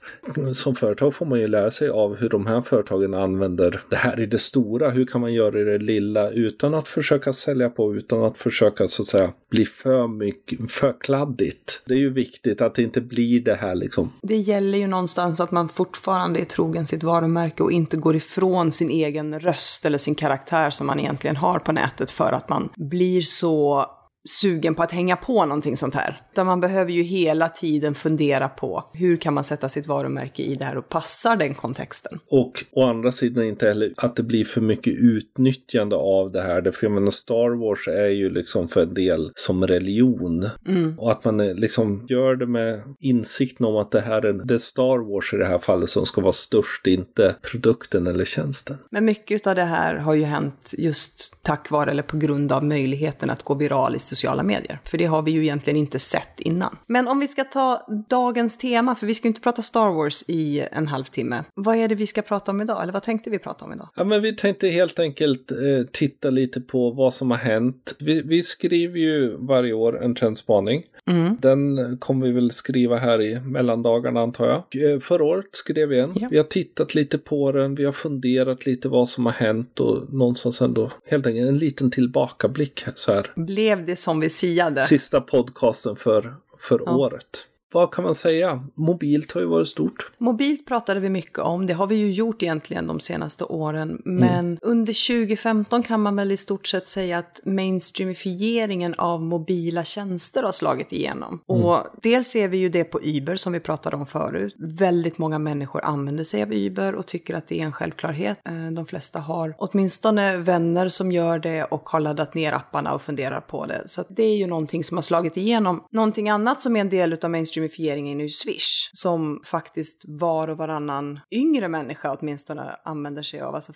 Som 0.53 0.75
företag 0.75 1.15
får 1.15 1.27
man 1.27 1.41
ju 1.41 1.49
lära 1.49 1.71
sig 1.71 1.89
av 1.89 2.17
hur 2.17 2.29
de 2.29 2.47
här 2.47 2.61
företagen 2.61 3.15
använder 3.15 3.81
det 3.91 3.97
här 3.97 4.21
i 4.21 4.27
det 4.27 4.39
stora. 4.39 4.91
Hur 4.91 5.07
kan 5.07 5.21
man 5.21 5.33
göra 5.33 5.61
i 5.61 5.65
det 5.65 5.79
lilla 5.79 6.31
utan 6.31 6.75
att 6.75 6.89
försöka 6.89 7.33
sälja 7.33 7.71
på, 7.71 7.95
utan 7.95 8.25
att 8.25 8.39
försöka 8.39 8.89
så 8.89 9.03
att 9.03 9.09
säga 9.09 9.33
bli 9.51 9.65
för 9.65 10.09
mycket, 10.09 10.71
för 10.71 10.95
kladdigt. 11.01 11.83
Det 11.87 11.95
är 11.95 11.99
ju 11.99 12.13
viktigt 12.13 12.61
att 12.61 12.75
det 12.75 12.83
inte 12.83 13.01
blir 13.01 13.41
det 13.41 13.55
här 13.55 13.75
liksom. 13.75 14.13
Det 14.23 14.37
gäller 14.37 14.79
ju 14.79 14.87
någonstans 14.87 15.41
att 15.41 15.51
man 15.51 15.69
fortfarande 15.69 16.41
är 16.41 16.45
trogen 16.45 16.87
sitt 16.87 17.03
varumärke 17.03 17.63
och 17.63 17.73
inte 17.73 17.97
går 17.97 18.17
ifrån 18.17 18.73
sin 18.73 18.91
egen 18.91 19.41
röst 19.41 19.85
eller 19.85 19.99
sin 19.99 20.15
karaktär 20.15 20.71
som 20.71 20.87
man 20.87 21.01
egentligen 21.01 21.37
har 21.37 21.59
på 21.59 21.73
nätet 21.73 22.11
för 22.11 22.33
att 22.33 22.49
man 22.49 22.69
blir 22.77 23.23
så 23.23 23.87
sugen 24.29 24.75
på 24.75 24.83
att 24.83 24.93
hänga 24.93 25.17
på 25.17 25.47
någonting 25.47 25.77
sånt 25.77 25.95
här. 25.95 26.23
Utan 26.33 26.47
man 26.47 26.61
behöver 26.61 26.93
ju 26.93 27.03
hela 27.03 27.49
tiden 27.49 27.95
fundera 27.95 28.49
på 28.49 28.91
hur 28.93 29.17
kan 29.17 29.35
man 29.35 29.45
sätta 29.45 29.69
sitt 29.69 29.87
varumärke 29.87 30.43
i 30.43 30.55
det 30.55 30.65
här 30.65 30.79
och 30.79 30.89
passar 30.89 31.37
den 31.37 31.55
kontexten. 31.55 32.19
Och 32.31 32.65
å 32.73 32.85
andra 32.85 33.13
sidan 33.13 33.45
inte 33.45 33.69
heller 33.69 33.93
att 33.97 34.17
det 34.17 34.23
blir 34.23 34.45
för 34.45 34.61
mycket 34.61 34.95
utnyttjande 34.99 35.97
av 35.97 36.33
det 36.33 36.43
här. 36.43 36.71
För 36.71 36.87
jag 36.87 36.93
menar 36.93 37.11
Star 37.11 37.51
Wars 37.51 37.89
är 37.89 38.09
ju 38.09 38.31
liksom 38.31 38.69
för 38.69 38.83
en 38.83 38.95
del 38.95 39.31
som 39.35 39.67
religion. 39.67 40.49
Mm. 40.69 40.99
Och 40.99 41.11
att 41.11 41.25
man 41.25 41.41
eh, 41.41 41.55
liksom 41.55 42.07
gör 42.09 42.37
det 42.37 42.47
med 42.47 42.83
insikten 43.01 43.67
om 43.67 43.77
att 43.77 43.91
det 43.91 44.01
här 44.01 44.25
är, 44.25 44.33
det 44.33 44.55
är 44.55 44.59
Star 44.59 45.13
Wars 45.13 45.35
i 45.35 45.37
det 45.37 45.47
här 45.47 45.59
fallet 45.59 45.91
som 45.91 46.07
ska 46.07 46.21
vara 46.21 46.33
störst, 46.33 46.87
inte 46.87 47.37
produkten 47.53 48.07
eller 48.07 48.25
tjänsten. 48.25 48.77
Men 48.91 49.05
mycket 49.05 49.47
av 49.47 49.55
det 49.55 49.63
här 49.63 49.95
har 49.95 50.15
ju 50.15 50.25
hänt 50.25 50.75
just 50.79 51.43
tack 51.43 51.71
vare 51.71 51.91
eller 51.91 52.03
på 52.03 52.17
grund 52.17 52.53
av 52.53 52.65
möjligheten 52.65 53.31
att 53.31 53.43
gå 53.43 53.55
viral 53.55 53.97
i 53.97 53.99
sociala 54.09 54.43
medier. 54.43 54.81
För 54.85 54.99
det 54.99 55.05
har 55.05 55.23
vi 55.23 55.31
ju 55.31 55.43
egentligen 55.43 55.77
inte 55.77 55.99
sett 55.99 56.41
innan. 56.41 56.77
Men 56.87 57.09
om 57.09 57.21
vi 57.21 57.29
ska 57.29 57.45
ta 57.45 57.87
dagens 58.09 58.59
tema, 58.59 58.95
för 58.95 59.07
vi 59.07 59.15
ska 59.15 59.29
inte 59.29 59.41
prata 59.41 59.63
Star 59.63 59.91
Wars 59.91 60.25
i 60.29 60.67
en 60.73 60.87
halvtimme. 60.87 61.45
Vad 61.55 61.77
är 61.77 61.89
det 61.89 61.95
vi 61.95 62.07
ska 62.07 62.23
prata 62.23 62.51
om 62.51 62.61
idag? 62.61 62.83
Eller 62.83 62.93
vad 62.93 63.03
tänkte 63.03 63.31
vi 63.31 63.39
prata 63.39 63.65
om 63.65 63.73
idag? 63.73 63.89
Ja, 63.95 64.05
men 64.05 64.23
vi 64.23 64.37
tänkte 64.37 64.69
helt 64.69 64.99
enkelt 64.99 65.51
eh, 65.51 65.59
titta 65.93 66.31
lite 66.31 66.61
på 66.61 66.91
vad 66.91 67.15
som 67.15 67.31
har 67.31 67.39
hänt. 67.39 67.97
Vi, 67.99 68.23
vi 68.23 68.43
skriver 68.43 68.99
ju 68.99 69.37
varje 69.39 69.73
år 69.73 70.05
en 70.05 70.15
trendspaning. 70.15 70.83
Mm. 71.07 71.37
Den 71.41 71.99
kommer 71.99 72.27
vi 72.27 72.33
väl 72.33 72.51
skriva 72.51 72.97
här 72.97 73.23
i 73.23 73.41
mellandagarna 73.41 74.21
antar 74.21 74.47
jag. 74.47 74.93
Eh, 74.93 74.99
förra 74.99 75.25
året 75.25 75.49
skrev 75.53 75.89
vi 75.89 75.99
en. 75.99 76.13
Ja. 76.15 76.29
Vi 76.31 76.37
har 76.37 76.45
tittat 76.45 76.95
lite 76.95 77.19
på 77.19 77.53
den, 77.53 77.75
vi 77.75 77.85
har 77.85 77.93
funderat 77.93 78.67
lite 78.67 78.89
vad 78.89 79.09
som 79.09 79.27
har 79.27 79.33
hänt 79.33 79.81
och 79.81 80.13
någonstans 80.13 80.61
ändå 80.61 80.91
helt 81.11 81.27
enkelt 81.27 81.49
en 81.49 81.59
liten 81.59 81.91
tillbakablick 81.91 82.85
så 82.95 83.13
här. 83.13 83.33
Blev 83.37 83.87
det 83.87 83.97
som 83.99 84.21
vi 84.21 84.31
siade? 84.31 84.83
Sista 84.83 85.21
podcasten 85.21 85.97
för, 85.97 86.37
för 86.59 86.83
ja. 86.87 86.97
året 86.97 87.49
vad 87.73 87.95
kan 87.95 88.05
man 88.05 88.15
säga? 88.15 88.65
Mobilt 88.75 89.33
har 89.33 89.41
ju 89.41 89.47
varit 89.47 89.69
stort. 89.69 90.11
Mobilt 90.19 90.67
pratade 90.67 91.01
vi 91.01 91.09
mycket 91.09 91.39
om, 91.39 91.67
det 91.67 91.75
har 91.75 91.87
vi 91.87 91.95
ju 91.95 92.13
gjort 92.13 92.43
egentligen 92.43 92.87
de 92.87 93.01
senaste 93.01 93.45
åren. 93.45 94.03
Men 94.05 94.47
mm. 94.47 94.59
under 94.63 95.19
2015 95.19 95.83
kan 95.83 96.01
man 96.01 96.17
väl 96.17 96.33
i 96.33 96.37
stort 96.37 96.67
sett 96.67 96.89
säga 96.89 97.19
att 97.19 97.41
mainstreamifieringen 97.45 98.95
av 98.95 99.23
mobila 99.23 99.85
tjänster 99.85 100.43
har 100.43 100.53
slagit 100.53 100.93
igenom. 100.93 101.41
Mm. 101.49 101.65
Och 101.65 101.79
dels 102.03 102.29
ser 102.29 102.49
vi 102.49 102.59
ju 102.59 102.69
det 102.69 102.85
på 102.85 103.01
Uber 103.03 103.37
som 103.37 103.53
vi 103.53 103.61
pratade 103.61 103.97
om 103.97 104.07
förut. 104.07 104.55
Väldigt 104.59 105.19
många 105.19 105.39
människor 105.39 105.85
använder 105.85 106.25
sig 106.25 106.43
av 106.43 106.53
Uber 106.53 106.95
och 106.95 107.07
tycker 107.07 107.35
att 107.35 107.49
det 107.49 107.61
är 107.61 107.65
en 107.65 107.73
självklarhet. 107.73 108.39
Eh, 108.45 108.73
de 108.73 108.87
flesta 108.87 109.19
har 109.19 109.55
åtminstone 109.59 110.37
vänner 110.37 110.89
som 110.89 111.13
gör 111.13 111.39
det 111.39 111.65
och 111.65 111.89
har 111.89 112.01
laddat 112.01 112.35
ner 112.35 112.53
apparna 112.53 112.95
och 112.95 113.03
funderar 113.03 113.41
på 113.41 113.67
det. 113.67 113.83
Så 113.87 114.05
det 114.09 114.23
är 114.23 114.37
ju 114.37 114.47
någonting 114.47 114.85
som 114.85 114.97
har 114.97 115.03
slagit 115.03 115.37
igenom. 115.37 115.85
Någonting 115.91 116.29
annat 116.29 116.63
som 116.63 116.77
är 116.77 116.81
en 116.81 116.89
del 116.89 117.19
av 117.23 117.31
mainstream 117.31 117.58
mainstreamifieringen 117.59 118.21
är 118.21 118.25
ju 118.25 118.31
Swish, 118.31 118.91
som 118.93 119.41
faktiskt 119.45 120.05
var 120.07 120.49
och 120.49 120.57
varannan 120.57 121.21
yngre 121.31 121.69
människa 121.69 122.17
åtminstone 122.21 122.77
använder 122.85 123.23
sig 123.23 123.41
av, 123.41 123.55
alltså 123.55 123.73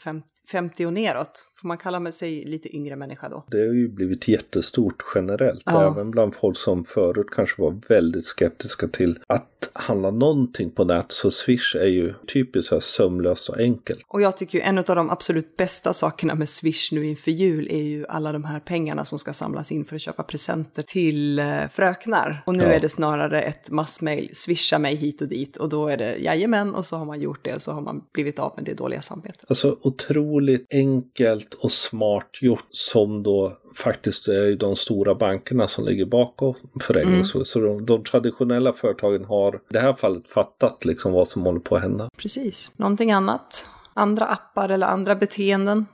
50 0.53 0.87
och 0.87 0.93
neråt. 0.93 1.51
Får 1.61 1.69
man 1.69 1.79
kalla 1.79 2.12
sig 2.12 2.45
lite 2.45 2.77
yngre 2.77 2.97
människa 2.97 3.29
då? 3.29 3.45
Det 3.51 3.67
har 3.67 3.75
ju 3.75 3.89
blivit 3.89 4.29
jättestort 4.29 5.03
generellt, 5.15 5.62
ja. 5.67 5.93
även 5.93 6.11
bland 6.11 6.35
folk 6.35 6.57
som 6.57 6.85
förut 6.85 7.27
kanske 7.31 7.62
var 7.62 7.81
väldigt 7.89 8.25
skeptiska 8.25 8.89
till 8.89 9.19
att 9.27 9.51
handla 9.73 10.11
någonting 10.11 10.71
på 10.71 10.85
nät 10.85 11.12
så 11.12 11.31
Swish 11.31 11.76
är 11.76 11.87
ju 11.87 12.14
typiskt 12.33 12.69
så 12.69 12.75
här 12.75 12.81
sömlöst 12.81 13.49
och 13.49 13.59
enkelt. 13.59 14.04
Och 14.09 14.23
jag 14.23 14.37
tycker 14.37 14.59
ju 14.59 14.64
en 14.64 14.78
av 14.78 14.85
de 14.85 15.11
absolut 15.11 15.57
bästa 15.57 15.92
sakerna 15.92 16.35
med 16.35 16.49
Swish 16.49 16.92
nu 16.92 17.07
inför 17.07 17.31
jul 17.31 17.69
är 17.71 17.83
ju 17.83 18.07
alla 18.09 18.33
de 18.33 18.45
här 18.45 18.61
pengarna 18.61 19.04
som 19.04 19.19
ska 19.19 19.33
samlas 19.33 19.73
in 19.73 19.85
för 19.85 19.97
att 19.97 20.02
köpa 20.02 20.23
presenter 20.23 20.83
till 20.83 21.38
eh, 21.38 21.69
fröknar. 21.71 22.42
Och 22.47 22.57
nu 22.57 22.64
ja. 22.64 22.73
är 22.73 22.81
det 22.81 22.88
snarare 22.88 23.42
ett 23.42 23.71
massmail, 23.71 24.31
swisha 24.33 24.78
mig 24.78 24.97
hit 24.97 25.23
och 25.23 25.28
dit 25.28 25.57
och 25.57 25.69
då 25.69 25.88
är 25.88 25.97
det 25.97 26.16
jajamän 26.16 26.75
och 26.75 26.87
så 26.87 26.97
har 26.97 27.04
man 27.04 27.21
gjort 27.21 27.45
det 27.45 27.54
och 27.54 27.62
så 27.62 27.73
har 27.73 27.81
man 27.81 28.04
blivit 28.12 28.38
av 28.38 28.52
med 28.57 28.64
det 28.64 28.75
dåliga 28.75 29.02
samvetet. 29.02 29.45
Alltså 29.49 29.76
otroligt 29.83 30.66
enkelt 30.73 31.54
och 31.54 31.73
smart 31.73 32.38
gjort 32.40 32.66
som 32.71 33.23
då 33.23 33.52
faktiskt 33.76 34.29
är 34.29 34.57
de 34.57 34.76
stora 34.76 35.14
bankerna 35.14 35.69
som 35.69 35.85
ligger 35.85 36.05
bakom 36.05 36.55
föreningen. 36.81 37.25
Mm. 37.35 37.45
Så 37.45 37.61
de, 37.61 37.87
de 37.87 38.05
traditionella 38.05 38.73
företagen 38.73 39.25
har 39.25 39.55
i 39.55 39.59
det 39.69 39.81
här 39.81 39.95
fallet 39.95 40.29
fattat 40.29 40.85
liksom 40.85 41.12
vad 41.12 41.29
som 41.29 41.43
håller 41.43 41.61
på 41.61 41.76
att 41.76 41.83
hända. 41.83 42.09
Precis. 42.17 42.71
Någonting 42.76 43.12
annat 43.12 43.69
andra 43.95 44.25
appar 44.25 44.69
eller 44.69 44.87
andra 44.87 45.15
beteenden? 45.15 45.87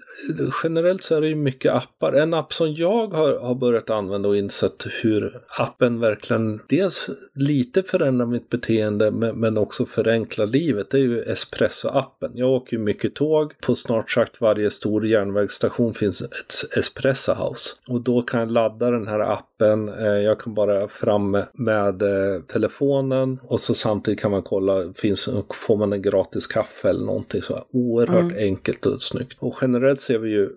Generellt 0.63 1.03
så 1.03 1.17
är 1.17 1.21
det 1.21 1.29
ju 1.29 1.35
mycket 1.35 1.73
appar. 1.73 2.13
En 2.13 2.35
app 2.35 2.53
som 2.53 2.75
jag 2.75 3.07
har, 3.07 3.39
har 3.39 3.55
börjat 3.55 3.91
använda 3.91 4.29
och 4.29 4.37
insett 4.37 4.87
hur 5.03 5.41
appen 5.59 6.01
verkligen 6.01 6.61
dels 6.69 7.11
lite 7.35 7.83
förändrar 7.83 8.27
mitt 8.27 8.49
beteende 8.49 9.11
men, 9.11 9.41
men 9.41 9.59
också 9.59 9.87
förenklar 9.87 10.47
livet. 10.47 10.91
Det 10.91 10.97
är 10.97 11.03
ju 11.03 11.23
Espresso-appen. 11.23 12.31
Jag 12.35 12.51
åker 12.51 12.77
ju 12.77 12.83
mycket 12.83 13.15
tåg. 13.15 13.53
På 13.61 13.75
snart 13.75 14.11
sagt 14.11 14.41
varje 14.41 14.71
stor 14.71 15.07
järnvägsstation 15.07 15.95
finns 15.95 16.23
ett 16.23 16.79
Espresso 16.79 17.33
House. 17.33 17.75
Och 17.89 18.01
då 18.01 18.23
kan 18.23 18.41
jag 18.41 18.51
ladda 18.51 18.91
den 18.91 19.09
här 19.09 19.21
appen. 19.21 19.89
Eh, 19.89 20.07
jag 20.07 20.41
kan 20.41 20.55
bara 20.55 20.89
fram 20.89 21.43
med 21.53 22.03
eh, 22.03 22.43
telefonen 22.47 23.39
och 23.43 23.61
så 23.61 23.75
samtidigt 23.75 24.21
kan 24.21 24.31
man 24.31 24.43
kolla, 24.43 24.93
finns, 24.95 25.29
får 25.55 25.77
man 25.77 25.93
en 25.93 26.03
gratis 26.03 26.47
kaffe 26.47 26.89
eller 26.89 27.05
någonting 27.05 27.43
så 27.43 27.65
oerhört 27.89 28.33
mm. 28.33 28.39
enkelt 28.39 28.87
och 28.87 29.03
snyggt. 29.03 29.37
Och 29.39 29.59
generellt 29.61 30.01
ser 30.01 30.19
vi 30.19 30.31
ju 30.31 30.49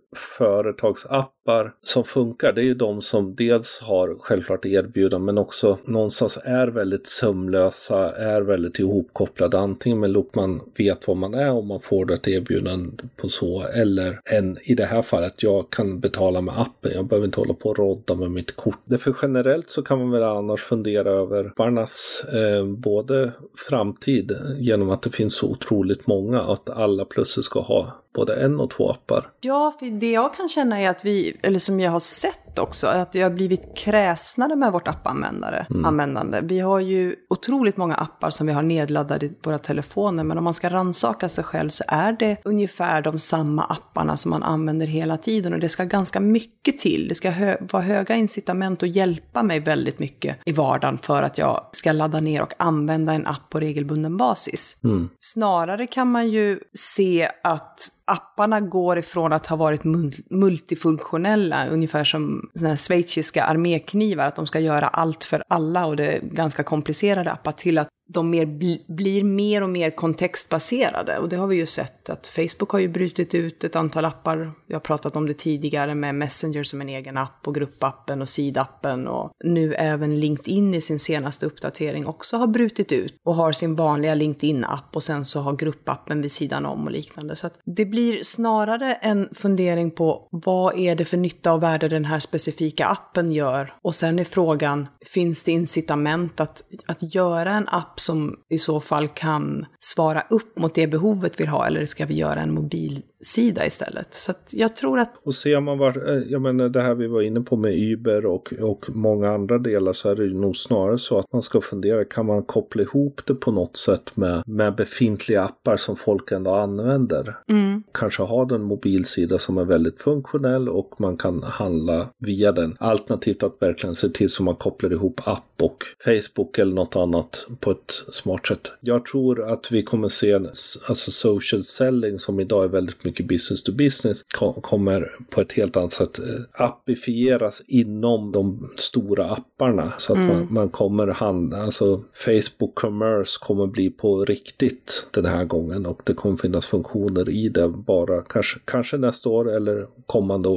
appar 1.41 1.73
som 1.81 2.03
funkar. 2.03 2.53
Det 2.53 2.61
är 2.61 2.65
ju 2.65 2.73
de 2.73 3.01
som 3.01 3.35
dels 3.35 3.79
har 3.81 4.17
självklart 4.19 4.65
erbjudanden 4.65 5.25
men 5.25 5.37
också 5.37 5.77
någonstans 5.85 6.39
är 6.43 6.67
väldigt 6.67 7.07
sömlösa, 7.07 8.11
är 8.11 8.41
väldigt 8.41 8.79
ihopkopplade. 8.79 9.59
Antingen 9.59 9.99
med 9.99 10.09
look 10.09 10.35
man 10.35 10.61
vet 10.77 11.07
var 11.07 11.15
man 11.15 11.33
är 11.33 11.51
och 11.51 11.65
man 11.65 11.79
får 11.79 12.05
det 12.05 12.13
ett 12.13 12.27
erbjudande 12.27 13.03
på 13.21 13.29
så 13.29 13.63
eller 13.63 14.19
en 14.25 14.57
i 14.63 14.75
det 14.75 14.85
här 14.85 15.01
fallet 15.01 15.43
jag 15.43 15.69
kan 15.69 15.99
betala 15.99 16.41
med 16.41 16.59
appen. 16.59 16.91
Jag 16.95 17.05
behöver 17.05 17.25
inte 17.25 17.39
hålla 17.39 17.53
på 17.53 17.69
och 17.69 17.77
rodda 17.77 18.15
med 18.15 18.31
mitt 18.31 18.55
kort. 18.55 18.79
Därför 18.85 19.15
generellt 19.21 19.69
så 19.69 19.81
kan 19.81 19.99
man 19.99 20.11
väl 20.11 20.23
annars 20.23 20.61
fundera 20.61 21.09
över 21.09 21.53
Barnas 21.57 22.25
eh, 22.33 22.65
både 22.65 23.31
framtid 23.69 24.31
genom 24.57 24.89
att 24.89 25.01
det 25.01 25.09
finns 25.09 25.35
så 25.35 25.47
otroligt 25.47 26.07
många 26.07 26.41
att 26.41 26.69
alla 26.69 27.05
plötsligt 27.05 27.45
ska 27.45 27.59
ha 27.59 28.00
både 28.13 28.35
en 28.35 28.59
och 28.59 28.69
två 28.69 28.91
appar. 28.91 29.25
Ja, 29.41 29.75
för 29.79 29.85
det 29.85 30.11
jag 30.11 30.33
kan 30.33 30.49
känna 30.49 30.79
är 30.79 30.89
att 30.89 31.05
vi, 31.05 31.37
eller 31.43 31.59
som 31.59 31.79
jag 31.79 31.91
har 31.91 31.99
sett 31.99 32.50
också, 32.59 32.87
att 32.87 33.15
vi 33.15 33.21
har 33.21 33.29
blivit 33.29 33.77
kräsnare 33.77 34.55
med 34.55 34.71
vårt 34.71 34.87
appanvändare. 34.87 35.65
Mm. 35.69 35.85
Användande. 35.85 36.39
Vi 36.43 36.59
har 36.59 36.79
ju 36.79 37.15
otroligt 37.29 37.77
många 37.77 37.95
appar 37.95 38.29
som 38.29 38.47
vi 38.47 38.53
har 38.53 38.61
nedladdade 38.61 39.25
i 39.25 39.33
våra 39.43 39.57
telefoner, 39.57 40.23
men 40.23 40.37
om 40.37 40.43
man 40.43 40.53
ska 40.53 40.69
ransaka 40.69 41.29
sig 41.29 41.43
själv 41.43 41.69
så 41.69 41.83
är 41.87 42.11
det 42.13 42.37
ungefär 42.43 43.01
de 43.01 43.19
samma 43.19 43.63
apparna 43.63 44.17
som 44.17 44.31
man 44.31 44.43
använder 44.43 44.85
hela 44.85 45.17
tiden 45.17 45.53
och 45.53 45.59
det 45.59 45.69
ska 45.69 45.83
ganska 45.83 46.19
mycket 46.19 46.79
till. 46.79 47.07
Det 47.07 47.15
ska 47.15 47.29
hö 47.29 47.57
vara 47.59 47.83
höga 47.83 48.15
incitament 48.15 48.81
och 48.81 48.87
hjälpa 48.87 49.43
mig 49.43 49.59
väldigt 49.59 49.99
mycket 49.99 50.37
i 50.45 50.51
vardagen 50.51 50.97
för 50.97 51.23
att 51.23 51.37
jag 51.37 51.69
ska 51.71 51.91
ladda 51.91 52.19
ner 52.19 52.41
och 52.41 52.53
använda 52.57 53.13
en 53.13 53.27
app 53.27 53.49
på 53.49 53.59
regelbunden 53.59 54.17
basis. 54.17 54.77
Mm. 54.83 55.09
Snarare 55.19 55.87
kan 55.87 56.11
man 56.11 56.29
ju 56.29 56.59
se 56.73 57.27
att 57.43 57.79
apparna 58.05 58.61
går 58.61 58.97
ifrån 58.97 59.33
att 59.33 59.47
ha 59.47 59.55
varit 59.55 59.83
multifunktionella, 60.29 61.67
ungefär 61.67 62.03
som 62.03 62.40
såna 62.55 62.69
här 62.69 62.75
schweiziska 62.75 63.43
arméknivar, 63.43 64.27
att 64.27 64.35
de 64.35 64.47
ska 64.47 64.59
göra 64.59 64.87
allt 64.87 65.23
för 65.23 65.43
alla 65.47 65.85
och 65.85 65.95
det 65.95 66.05
är 66.05 66.19
ganska 66.19 66.63
komplicerade 66.63 67.31
appar, 67.31 67.51
till 67.51 67.77
att 67.77 67.87
de 68.13 68.29
mer 68.29 68.45
bl 68.45 68.75
blir 68.87 69.23
mer 69.23 69.63
och 69.63 69.69
mer 69.69 69.91
kontextbaserade. 69.91 71.17
Och 71.17 71.29
det 71.29 71.35
har 71.35 71.47
vi 71.47 71.55
ju 71.55 71.65
sett 71.65 72.09
att 72.09 72.27
Facebook 72.27 72.69
har 72.69 72.79
ju 72.79 72.87
brutit 72.87 73.33
ut 73.33 73.63
ett 73.63 73.75
antal 73.75 74.05
appar. 74.05 74.51
Vi 74.67 74.73
har 74.73 74.81
pratat 74.81 75.15
om 75.15 75.27
det 75.27 75.33
tidigare 75.33 75.95
med 75.95 76.15
Messenger 76.15 76.63
som 76.63 76.81
en 76.81 76.89
egen 76.89 77.17
app 77.17 77.47
och 77.47 77.55
gruppappen 77.55 78.21
och 78.21 78.29
sidappen 78.29 79.07
och 79.07 79.31
nu 79.43 79.73
även 79.73 80.19
LinkedIn 80.19 80.75
i 80.75 80.81
sin 80.81 80.99
senaste 80.99 81.45
uppdatering 81.45 82.07
också 82.07 82.37
har 82.37 82.47
brutit 82.47 82.91
ut 82.91 83.15
och 83.25 83.35
har 83.35 83.51
sin 83.51 83.75
vanliga 83.75 84.15
LinkedIn-app 84.15 84.95
och 84.95 85.03
sen 85.03 85.25
så 85.25 85.39
har 85.39 85.55
gruppappen 85.55 86.21
vid 86.21 86.31
sidan 86.31 86.65
om 86.65 86.85
och 86.85 86.91
liknande. 86.91 87.35
Så 87.35 87.47
att 87.47 87.59
det 87.65 87.85
blir 87.85 88.23
snarare 88.23 88.93
en 88.93 89.29
fundering 89.33 89.91
på 89.91 90.27
vad 90.31 90.77
är 90.77 90.95
det 90.95 91.05
för 91.05 91.17
nytta 91.17 91.53
och 91.53 91.63
värde 91.63 91.87
den 91.87 92.05
här 92.05 92.19
specifika 92.19 92.87
appen 92.87 93.31
gör? 93.31 93.73
Och 93.81 93.95
sen 93.95 94.19
är 94.19 94.23
frågan, 94.23 94.87
finns 95.05 95.43
det 95.43 95.51
incitament 95.51 96.39
att, 96.39 96.61
att 96.87 97.15
göra 97.15 97.51
en 97.51 97.67
app 97.67 97.99
som 98.01 98.39
i 98.49 98.57
så 98.59 98.79
fall 98.79 99.07
kan 99.07 99.65
svara 99.79 100.21
upp 100.29 100.59
mot 100.59 100.75
det 100.75 100.87
behovet 100.87 101.39
vi 101.39 101.45
har 101.45 101.67
eller 101.67 101.85
ska 101.85 102.05
vi 102.05 102.13
göra 102.13 102.41
en 102.41 102.53
mobil 102.53 103.01
mobilsida 103.21 103.65
istället? 103.65 104.13
Så 104.13 104.33
jag 104.49 104.75
tror 104.75 104.99
att... 104.99 105.13
Och 105.23 105.35
ser 105.35 105.59
man 105.59 105.77
var, 105.77 106.09
eh, 106.09 106.23
jag 106.29 106.41
menar 106.41 106.69
det 106.69 106.81
här 106.81 106.95
vi 106.95 107.07
var 107.07 107.21
inne 107.21 107.41
på 107.41 107.55
med 107.55 107.73
Uber 107.73 108.25
och, 108.25 108.53
och 108.61 108.85
många 108.89 109.31
andra 109.31 109.57
delar 109.57 109.93
så 109.93 110.09
är 110.09 110.15
det 110.15 110.33
nog 110.33 110.57
snarare 110.57 110.97
så 110.97 111.19
att 111.19 111.33
man 111.33 111.41
ska 111.41 111.61
fundera, 111.61 112.05
kan 112.05 112.25
man 112.25 112.43
koppla 112.43 112.81
ihop 112.81 113.21
det 113.25 113.35
på 113.35 113.51
något 113.51 113.77
sätt 113.77 114.17
med, 114.17 114.43
med 114.45 114.75
befintliga 114.75 115.43
appar 115.43 115.77
som 115.77 115.95
folk 115.95 116.31
ändå 116.31 116.51
använder? 116.51 117.37
Mm. 117.49 117.83
Kanske 117.91 118.23
ha 118.23 118.45
den 118.45 118.61
mobilsida 118.63 119.37
som 119.37 119.57
är 119.57 119.65
väldigt 119.65 120.01
funktionell 120.01 120.69
och 120.69 120.95
man 120.97 121.17
kan 121.17 121.43
handla 121.43 122.07
via 122.17 122.51
den. 122.51 122.75
Alternativt 122.79 123.43
att 123.43 123.55
verkligen 123.59 123.95
se 123.95 124.09
till 124.09 124.29
så 124.29 124.43
man 124.43 124.55
kopplar 124.55 124.93
ihop 124.93 125.21
app 125.25 125.43
och 125.61 125.83
Facebook 126.05 126.57
eller 126.57 126.73
något 126.73 126.95
annat 126.95 127.47
på 127.59 127.71
ett 127.71 127.91
smart 128.11 128.47
sätt. 128.47 128.71
Jag 128.79 129.05
tror 129.05 129.51
att 129.51 129.71
vi 129.71 129.83
kommer 129.83 130.09
se 130.09 130.31
en 130.31 130.45
alltså 130.87 131.11
social 131.11 131.63
selling 131.63 132.19
som 132.19 132.39
idag 132.39 132.63
är 132.63 132.67
väldigt 132.67 133.03
mycket 133.03 133.10
business 133.19 133.63
to 133.63 133.71
business 133.71 134.23
kommer 134.61 135.11
på 135.29 135.41
ett 135.41 135.53
helt 135.53 135.77
annat 135.77 135.91
sätt 135.91 136.19
eh, 136.19 136.65
appifieras 136.65 137.61
inom 137.67 138.31
de 138.31 138.69
stora 138.77 139.25
apparna. 139.25 139.93
Så 139.97 140.13
att 140.13 140.17
mm. 140.17 140.27
man, 140.27 140.47
man, 140.49 140.69
kommer 140.69 141.07
handla, 141.07 141.61
alltså 141.61 142.03
Facebook 142.13 142.75
commerce 142.75 143.37
kommer 143.41 143.67
bli 143.67 143.89
på 143.89 144.25
riktigt 144.25 145.07
den 145.11 145.25
här 145.25 145.45
gången. 145.45 145.85
Och 145.85 146.01
det 146.05 146.13
kommer 146.13 146.37
finnas 146.37 146.65
funktioner 146.65 147.29
i 147.29 147.49
det 147.49 147.67
bara 147.67 148.21
kanske, 148.21 148.59
kanske 148.65 148.97
nästa 148.97 149.29
år 149.29 149.55
eller 149.55 149.87
kommande 150.05 150.49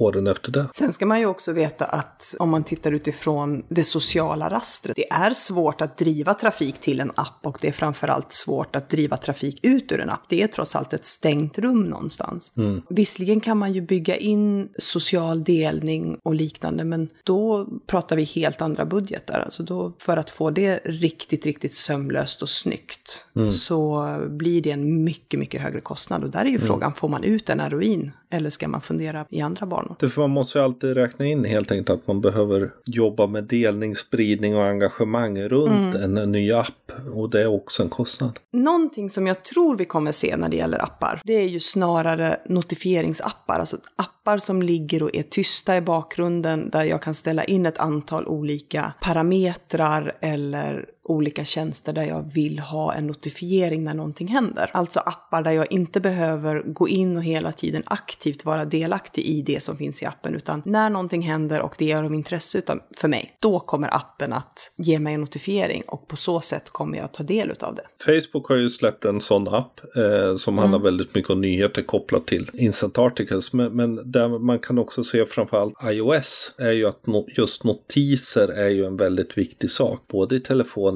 åren 0.00 0.26
efter 0.26 0.52
det. 0.52 0.66
Sen 0.74 0.92
ska 0.92 1.06
man 1.06 1.20
ju 1.20 1.26
också 1.26 1.52
veta 1.52 1.84
att 1.84 2.34
om 2.38 2.50
man 2.50 2.64
tittar 2.64 2.92
utifrån 2.92 3.64
det 3.68 3.84
sociala 3.84 4.50
rastret, 4.50 4.96
det 4.96 5.10
är 5.10 5.30
svårt 5.30 5.80
att 5.80 5.98
driva 5.98 6.34
trafik 6.34 6.80
till 6.80 7.00
en 7.00 7.12
app 7.14 7.46
och 7.46 7.58
det 7.60 7.68
är 7.68 7.72
framförallt 7.72 8.32
svårt 8.32 8.76
att 8.76 8.88
driva 8.88 9.16
trafik 9.16 9.60
ut 9.62 9.92
ur 9.92 10.00
en 10.00 10.10
app. 10.10 10.22
Det 10.28 10.42
är 10.42 10.46
trots 10.46 10.76
allt 10.76 10.92
ett 10.92 11.04
stängt 11.04 11.58
rum 11.58 11.84
någonstans. 11.84 12.52
Mm. 12.56 12.82
Visserligen 12.88 13.40
kan 13.40 13.58
man 13.58 13.72
ju 13.72 13.80
bygga 13.80 14.16
in 14.16 14.68
social 14.78 15.44
delning 15.44 16.18
och 16.22 16.34
liknande, 16.34 16.84
men 16.84 17.08
då 17.24 17.68
pratar 17.86 18.16
vi 18.16 18.24
helt 18.24 18.62
andra 18.62 18.84
budgetar. 18.84 19.40
Alltså 19.40 19.62
då, 19.62 19.92
för 19.98 20.16
att 20.16 20.30
få 20.30 20.50
det 20.50 20.80
riktigt, 20.84 21.46
riktigt 21.46 21.74
sömlöst 21.74 22.42
och 22.42 22.48
snyggt 22.48 23.26
mm. 23.36 23.50
så 23.50 24.08
blir 24.28 24.62
det 24.62 24.70
en 24.70 25.04
mycket, 25.04 25.40
mycket 25.40 25.60
högre 25.60 25.80
kostnad. 25.80 26.24
Och 26.24 26.30
där 26.30 26.40
är 26.40 26.44
ju 26.44 26.56
mm. 26.56 26.66
frågan, 26.66 26.94
får 26.94 27.08
man 27.08 27.24
ut 27.24 27.50
en 27.50 27.60
heroin 27.60 28.12
eller 28.30 28.50
ska 28.50 28.68
man 28.68 28.80
fundera 28.80 29.26
i 29.28 29.40
andra 29.40 29.66
banor? 29.66 29.96
Det 29.98 30.08
för 30.08 30.20
man 30.20 30.30
måste 30.30 30.58
ju 30.58 30.64
alltid 30.64 30.94
räkna 30.94 31.26
in 31.26 31.44
helt 31.44 31.70
enkelt 31.70 31.90
att 31.90 32.06
man 32.06 32.20
behöver 32.20 32.70
jobba 32.84 33.26
med 33.26 33.44
delning, 33.44 33.96
spridning 33.96 34.56
och 34.56 34.64
engagemang 34.64 35.42
runt 35.42 35.94
mm. 35.94 36.16
en 36.16 36.32
ny 36.32 36.52
app. 36.52 36.92
Och 37.14 37.30
det 37.30 37.42
är 37.42 37.46
också 37.46 37.82
en 37.82 37.88
kostnad. 37.88 38.38
Någonting 38.52 39.10
som 39.10 39.26
jag 39.26 39.42
tror 39.42 39.76
vi 39.76 39.84
kommer 39.84 40.12
se 40.12 40.36
när 40.36 40.48
det 40.48 40.56
gäller 40.56 40.84
appar, 40.84 41.20
det 41.24 41.32
är 41.32 41.48
ju 41.48 41.60
snarare 41.60 42.40
notifieringsappar. 42.46 43.58
Alltså 43.58 43.76
appar 43.96 44.38
som 44.38 44.62
ligger 44.62 45.02
och 45.02 45.16
är 45.16 45.22
tysta 45.22 45.76
i 45.76 45.80
bakgrunden 45.80 46.70
där 46.70 46.84
jag 46.84 47.02
kan 47.02 47.14
ställa 47.14 47.44
in 47.44 47.66
ett 47.66 47.78
antal 47.78 48.26
olika 48.26 48.92
parametrar 49.00 50.16
eller 50.20 50.86
olika 51.08 51.44
tjänster 51.44 51.92
där 51.92 52.04
jag 52.04 52.32
vill 52.34 52.58
ha 52.58 52.94
en 52.94 53.06
notifiering 53.06 53.84
när 53.84 53.94
någonting 53.94 54.28
händer. 54.28 54.70
Alltså 54.72 55.00
appar 55.00 55.42
där 55.42 55.50
jag 55.50 55.72
inte 55.72 56.00
behöver 56.00 56.62
gå 56.62 56.88
in 56.88 57.16
och 57.16 57.24
hela 57.24 57.52
tiden 57.52 57.82
aktivt 57.86 58.44
vara 58.44 58.64
delaktig 58.64 59.24
i 59.24 59.42
det 59.42 59.62
som 59.62 59.76
finns 59.76 60.02
i 60.02 60.06
appen, 60.06 60.34
utan 60.34 60.62
när 60.64 60.90
någonting 60.90 61.22
händer 61.22 61.62
och 61.62 61.74
det 61.78 61.92
är 61.92 62.02
av 62.02 62.14
intresse 62.14 62.62
för 62.96 63.08
mig, 63.08 63.36
då 63.40 63.60
kommer 63.60 63.96
appen 63.96 64.32
att 64.32 64.72
ge 64.76 64.98
mig 64.98 65.14
en 65.14 65.20
notifiering 65.20 65.82
och 65.86 66.08
på 66.08 66.16
så 66.16 66.40
sätt 66.40 66.70
kommer 66.70 66.98
jag 66.98 67.12
ta 67.12 67.22
del 67.22 67.52
av 67.60 67.74
det. 67.74 67.82
Facebook 68.04 68.48
har 68.48 68.56
ju 68.56 68.68
släppt 68.68 69.04
en 69.04 69.20
sån 69.20 69.48
app 69.48 69.80
eh, 69.96 70.36
som 70.36 70.54
mm. 70.54 70.62
handlar 70.62 70.78
väldigt 70.78 71.14
mycket 71.14 71.30
om 71.30 71.40
nyheter 71.40 71.82
kopplat 71.82 72.26
till 72.26 72.50
Instant 72.54 72.98
Articles, 72.98 73.52
men, 73.52 73.72
men 73.72 74.12
där 74.12 74.28
man 74.28 74.58
kan 74.58 74.78
också 74.78 75.04
se 75.04 75.26
framförallt 75.26 75.74
iOS 75.84 76.54
är 76.58 76.72
ju 76.72 76.86
att 76.86 77.06
no 77.06 77.26
just 77.36 77.64
notiser 77.64 78.48
är 78.48 78.68
ju 78.68 78.84
en 78.84 78.96
väldigt 78.96 79.38
viktig 79.38 79.70
sak, 79.70 80.00
både 80.08 80.36
i 80.36 80.40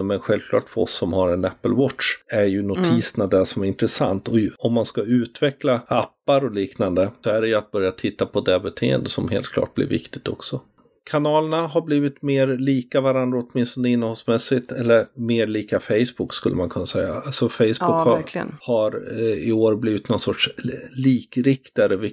telefonen 0.01 0.07
men 0.07 0.21
självklart 0.21 0.69
för 0.69 0.81
oss 0.81 0.93
som 0.93 1.13
har 1.13 1.31
en 1.31 1.45
Apple 1.45 1.75
Watch 1.75 2.05
är 2.29 2.45
ju 2.45 2.63
notiserna 2.63 3.25
mm. 3.25 3.39
det 3.39 3.47
som 3.47 3.63
är 3.63 3.67
intressant. 3.67 4.29
Och 4.29 4.39
om 4.59 4.73
man 4.73 4.85
ska 4.85 5.03
utveckla 5.03 5.83
appar 5.87 6.45
och 6.45 6.55
liknande 6.55 7.11
så 7.25 7.31
är 7.31 7.41
det 7.41 7.49
ju 7.49 7.55
att 7.55 7.71
börja 7.71 7.93
titta 7.93 8.27
på 8.27 8.41
det 8.41 8.61
beteende 8.61 9.09
som 9.09 9.29
helt 9.29 9.49
klart 9.49 9.75
blir 9.75 9.89
viktigt 9.89 10.29
också 10.29 10.61
kanalerna 11.05 11.67
har 11.67 11.83
blivit 11.83 12.23
mer 12.23 12.47
lika 12.47 13.01
varandra 13.01 13.43
åtminstone 13.43 13.89
innehållsmässigt. 13.89 14.73
Eller 14.73 15.07
mer 15.15 15.47
lika 15.47 15.81
Facebook 15.81 16.35
skulle 16.35 16.57
man 16.57 16.69
kunna 16.69 16.87
säga. 16.87 17.15
Alltså 17.15 17.49
Facebook 17.49 17.77
ja, 17.81 18.05
har, 18.05 18.23
har 18.61 19.21
eh, 19.21 19.49
i 19.49 19.53
år 19.53 19.77
blivit 19.77 20.09
någon 20.09 20.21
sorts 20.21 20.51
likriktare 20.97 22.11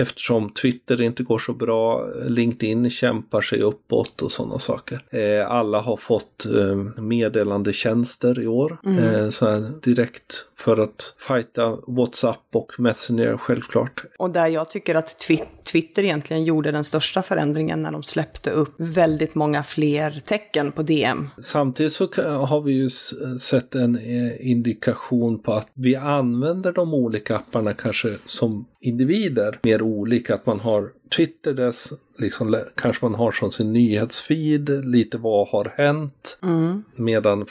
eftersom 0.00 0.50
Twitter 0.50 1.00
inte 1.00 1.22
går 1.22 1.38
så 1.38 1.52
bra. 1.52 2.02
LinkedIn 2.28 2.90
kämpar 2.90 3.40
sig 3.40 3.60
uppåt 3.60 4.22
och 4.22 4.32
sådana 4.32 4.58
saker. 4.58 5.04
Eh, 5.10 5.50
alla 5.50 5.80
har 5.80 5.96
fått 5.96 6.46
eh, 6.46 7.02
meddelandetjänster 7.02 8.40
i 8.40 8.46
år. 8.46 8.78
Mm. 8.84 9.32
Så 9.32 9.48
här, 9.48 9.64
direkt 9.82 10.44
för 10.54 10.76
att 10.76 11.14
fighta 11.28 11.78
WhatsApp 11.86 12.44
och 12.54 12.80
Messenger 12.80 13.36
självklart. 13.36 14.04
Och 14.18 14.30
där 14.30 14.46
jag 14.46 14.70
tycker 14.70 14.94
att 14.94 15.18
Twitter 15.72 16.04
egentligen 16.04 16.44
gjorde 16.44 16.70
den 16.70 16.84
största 16.84 17.22
förändringen 17.22 17.80
när 17.80 17.92
de 17.92 18.02
släppte 18.02 18.27
upp 18.50 18.74
väldigt 18.76 19.34
många 19.34 19.62
fler 19.62 20.22
tecken 20.24 20.72
på 20.72 20.82
DM. 20.82 21.28
Samtidigt 21.38 21.92
så 21.92 22.04
har 22.24 22.60
vi 22.60 22.72
ju 22.72 22.88
sett 23.40 23.74
en 23.74 23.96
eh, 23.96 24.50
indikation 24.50 25.42
på 25.42 25.52
att 25.52 25.70
vi 25.74 25.96
använder 25.96 26.72
de 26.72 26.94
olika 26.94 27.36
apparna 27.36 27.72
kanske 27.72 28.16
som 28.24 28.66
individer 28.80 29.58
mer 29.62 29.82
olika. 29.82 30.34
Att 30.34 30.46
man 30.46 30.60
har 30.60 30.90
Twitter, 31.16 31.52
dess, 31.52 31.92
liksom, 32.18 32.56
kanske 32.74 33.04
man 33.04 33.14
har 33.14 33.30
som 33.30 33.50
sin 33.50 33.72
nyhetsfeed, 33.72 34.84
lite 34.84 35.18
vad 35.18 35.48
har 35.48 35.72
hänt. 35.76 36.38
Mm. 36.42 36.84
Medan 36.96 37.46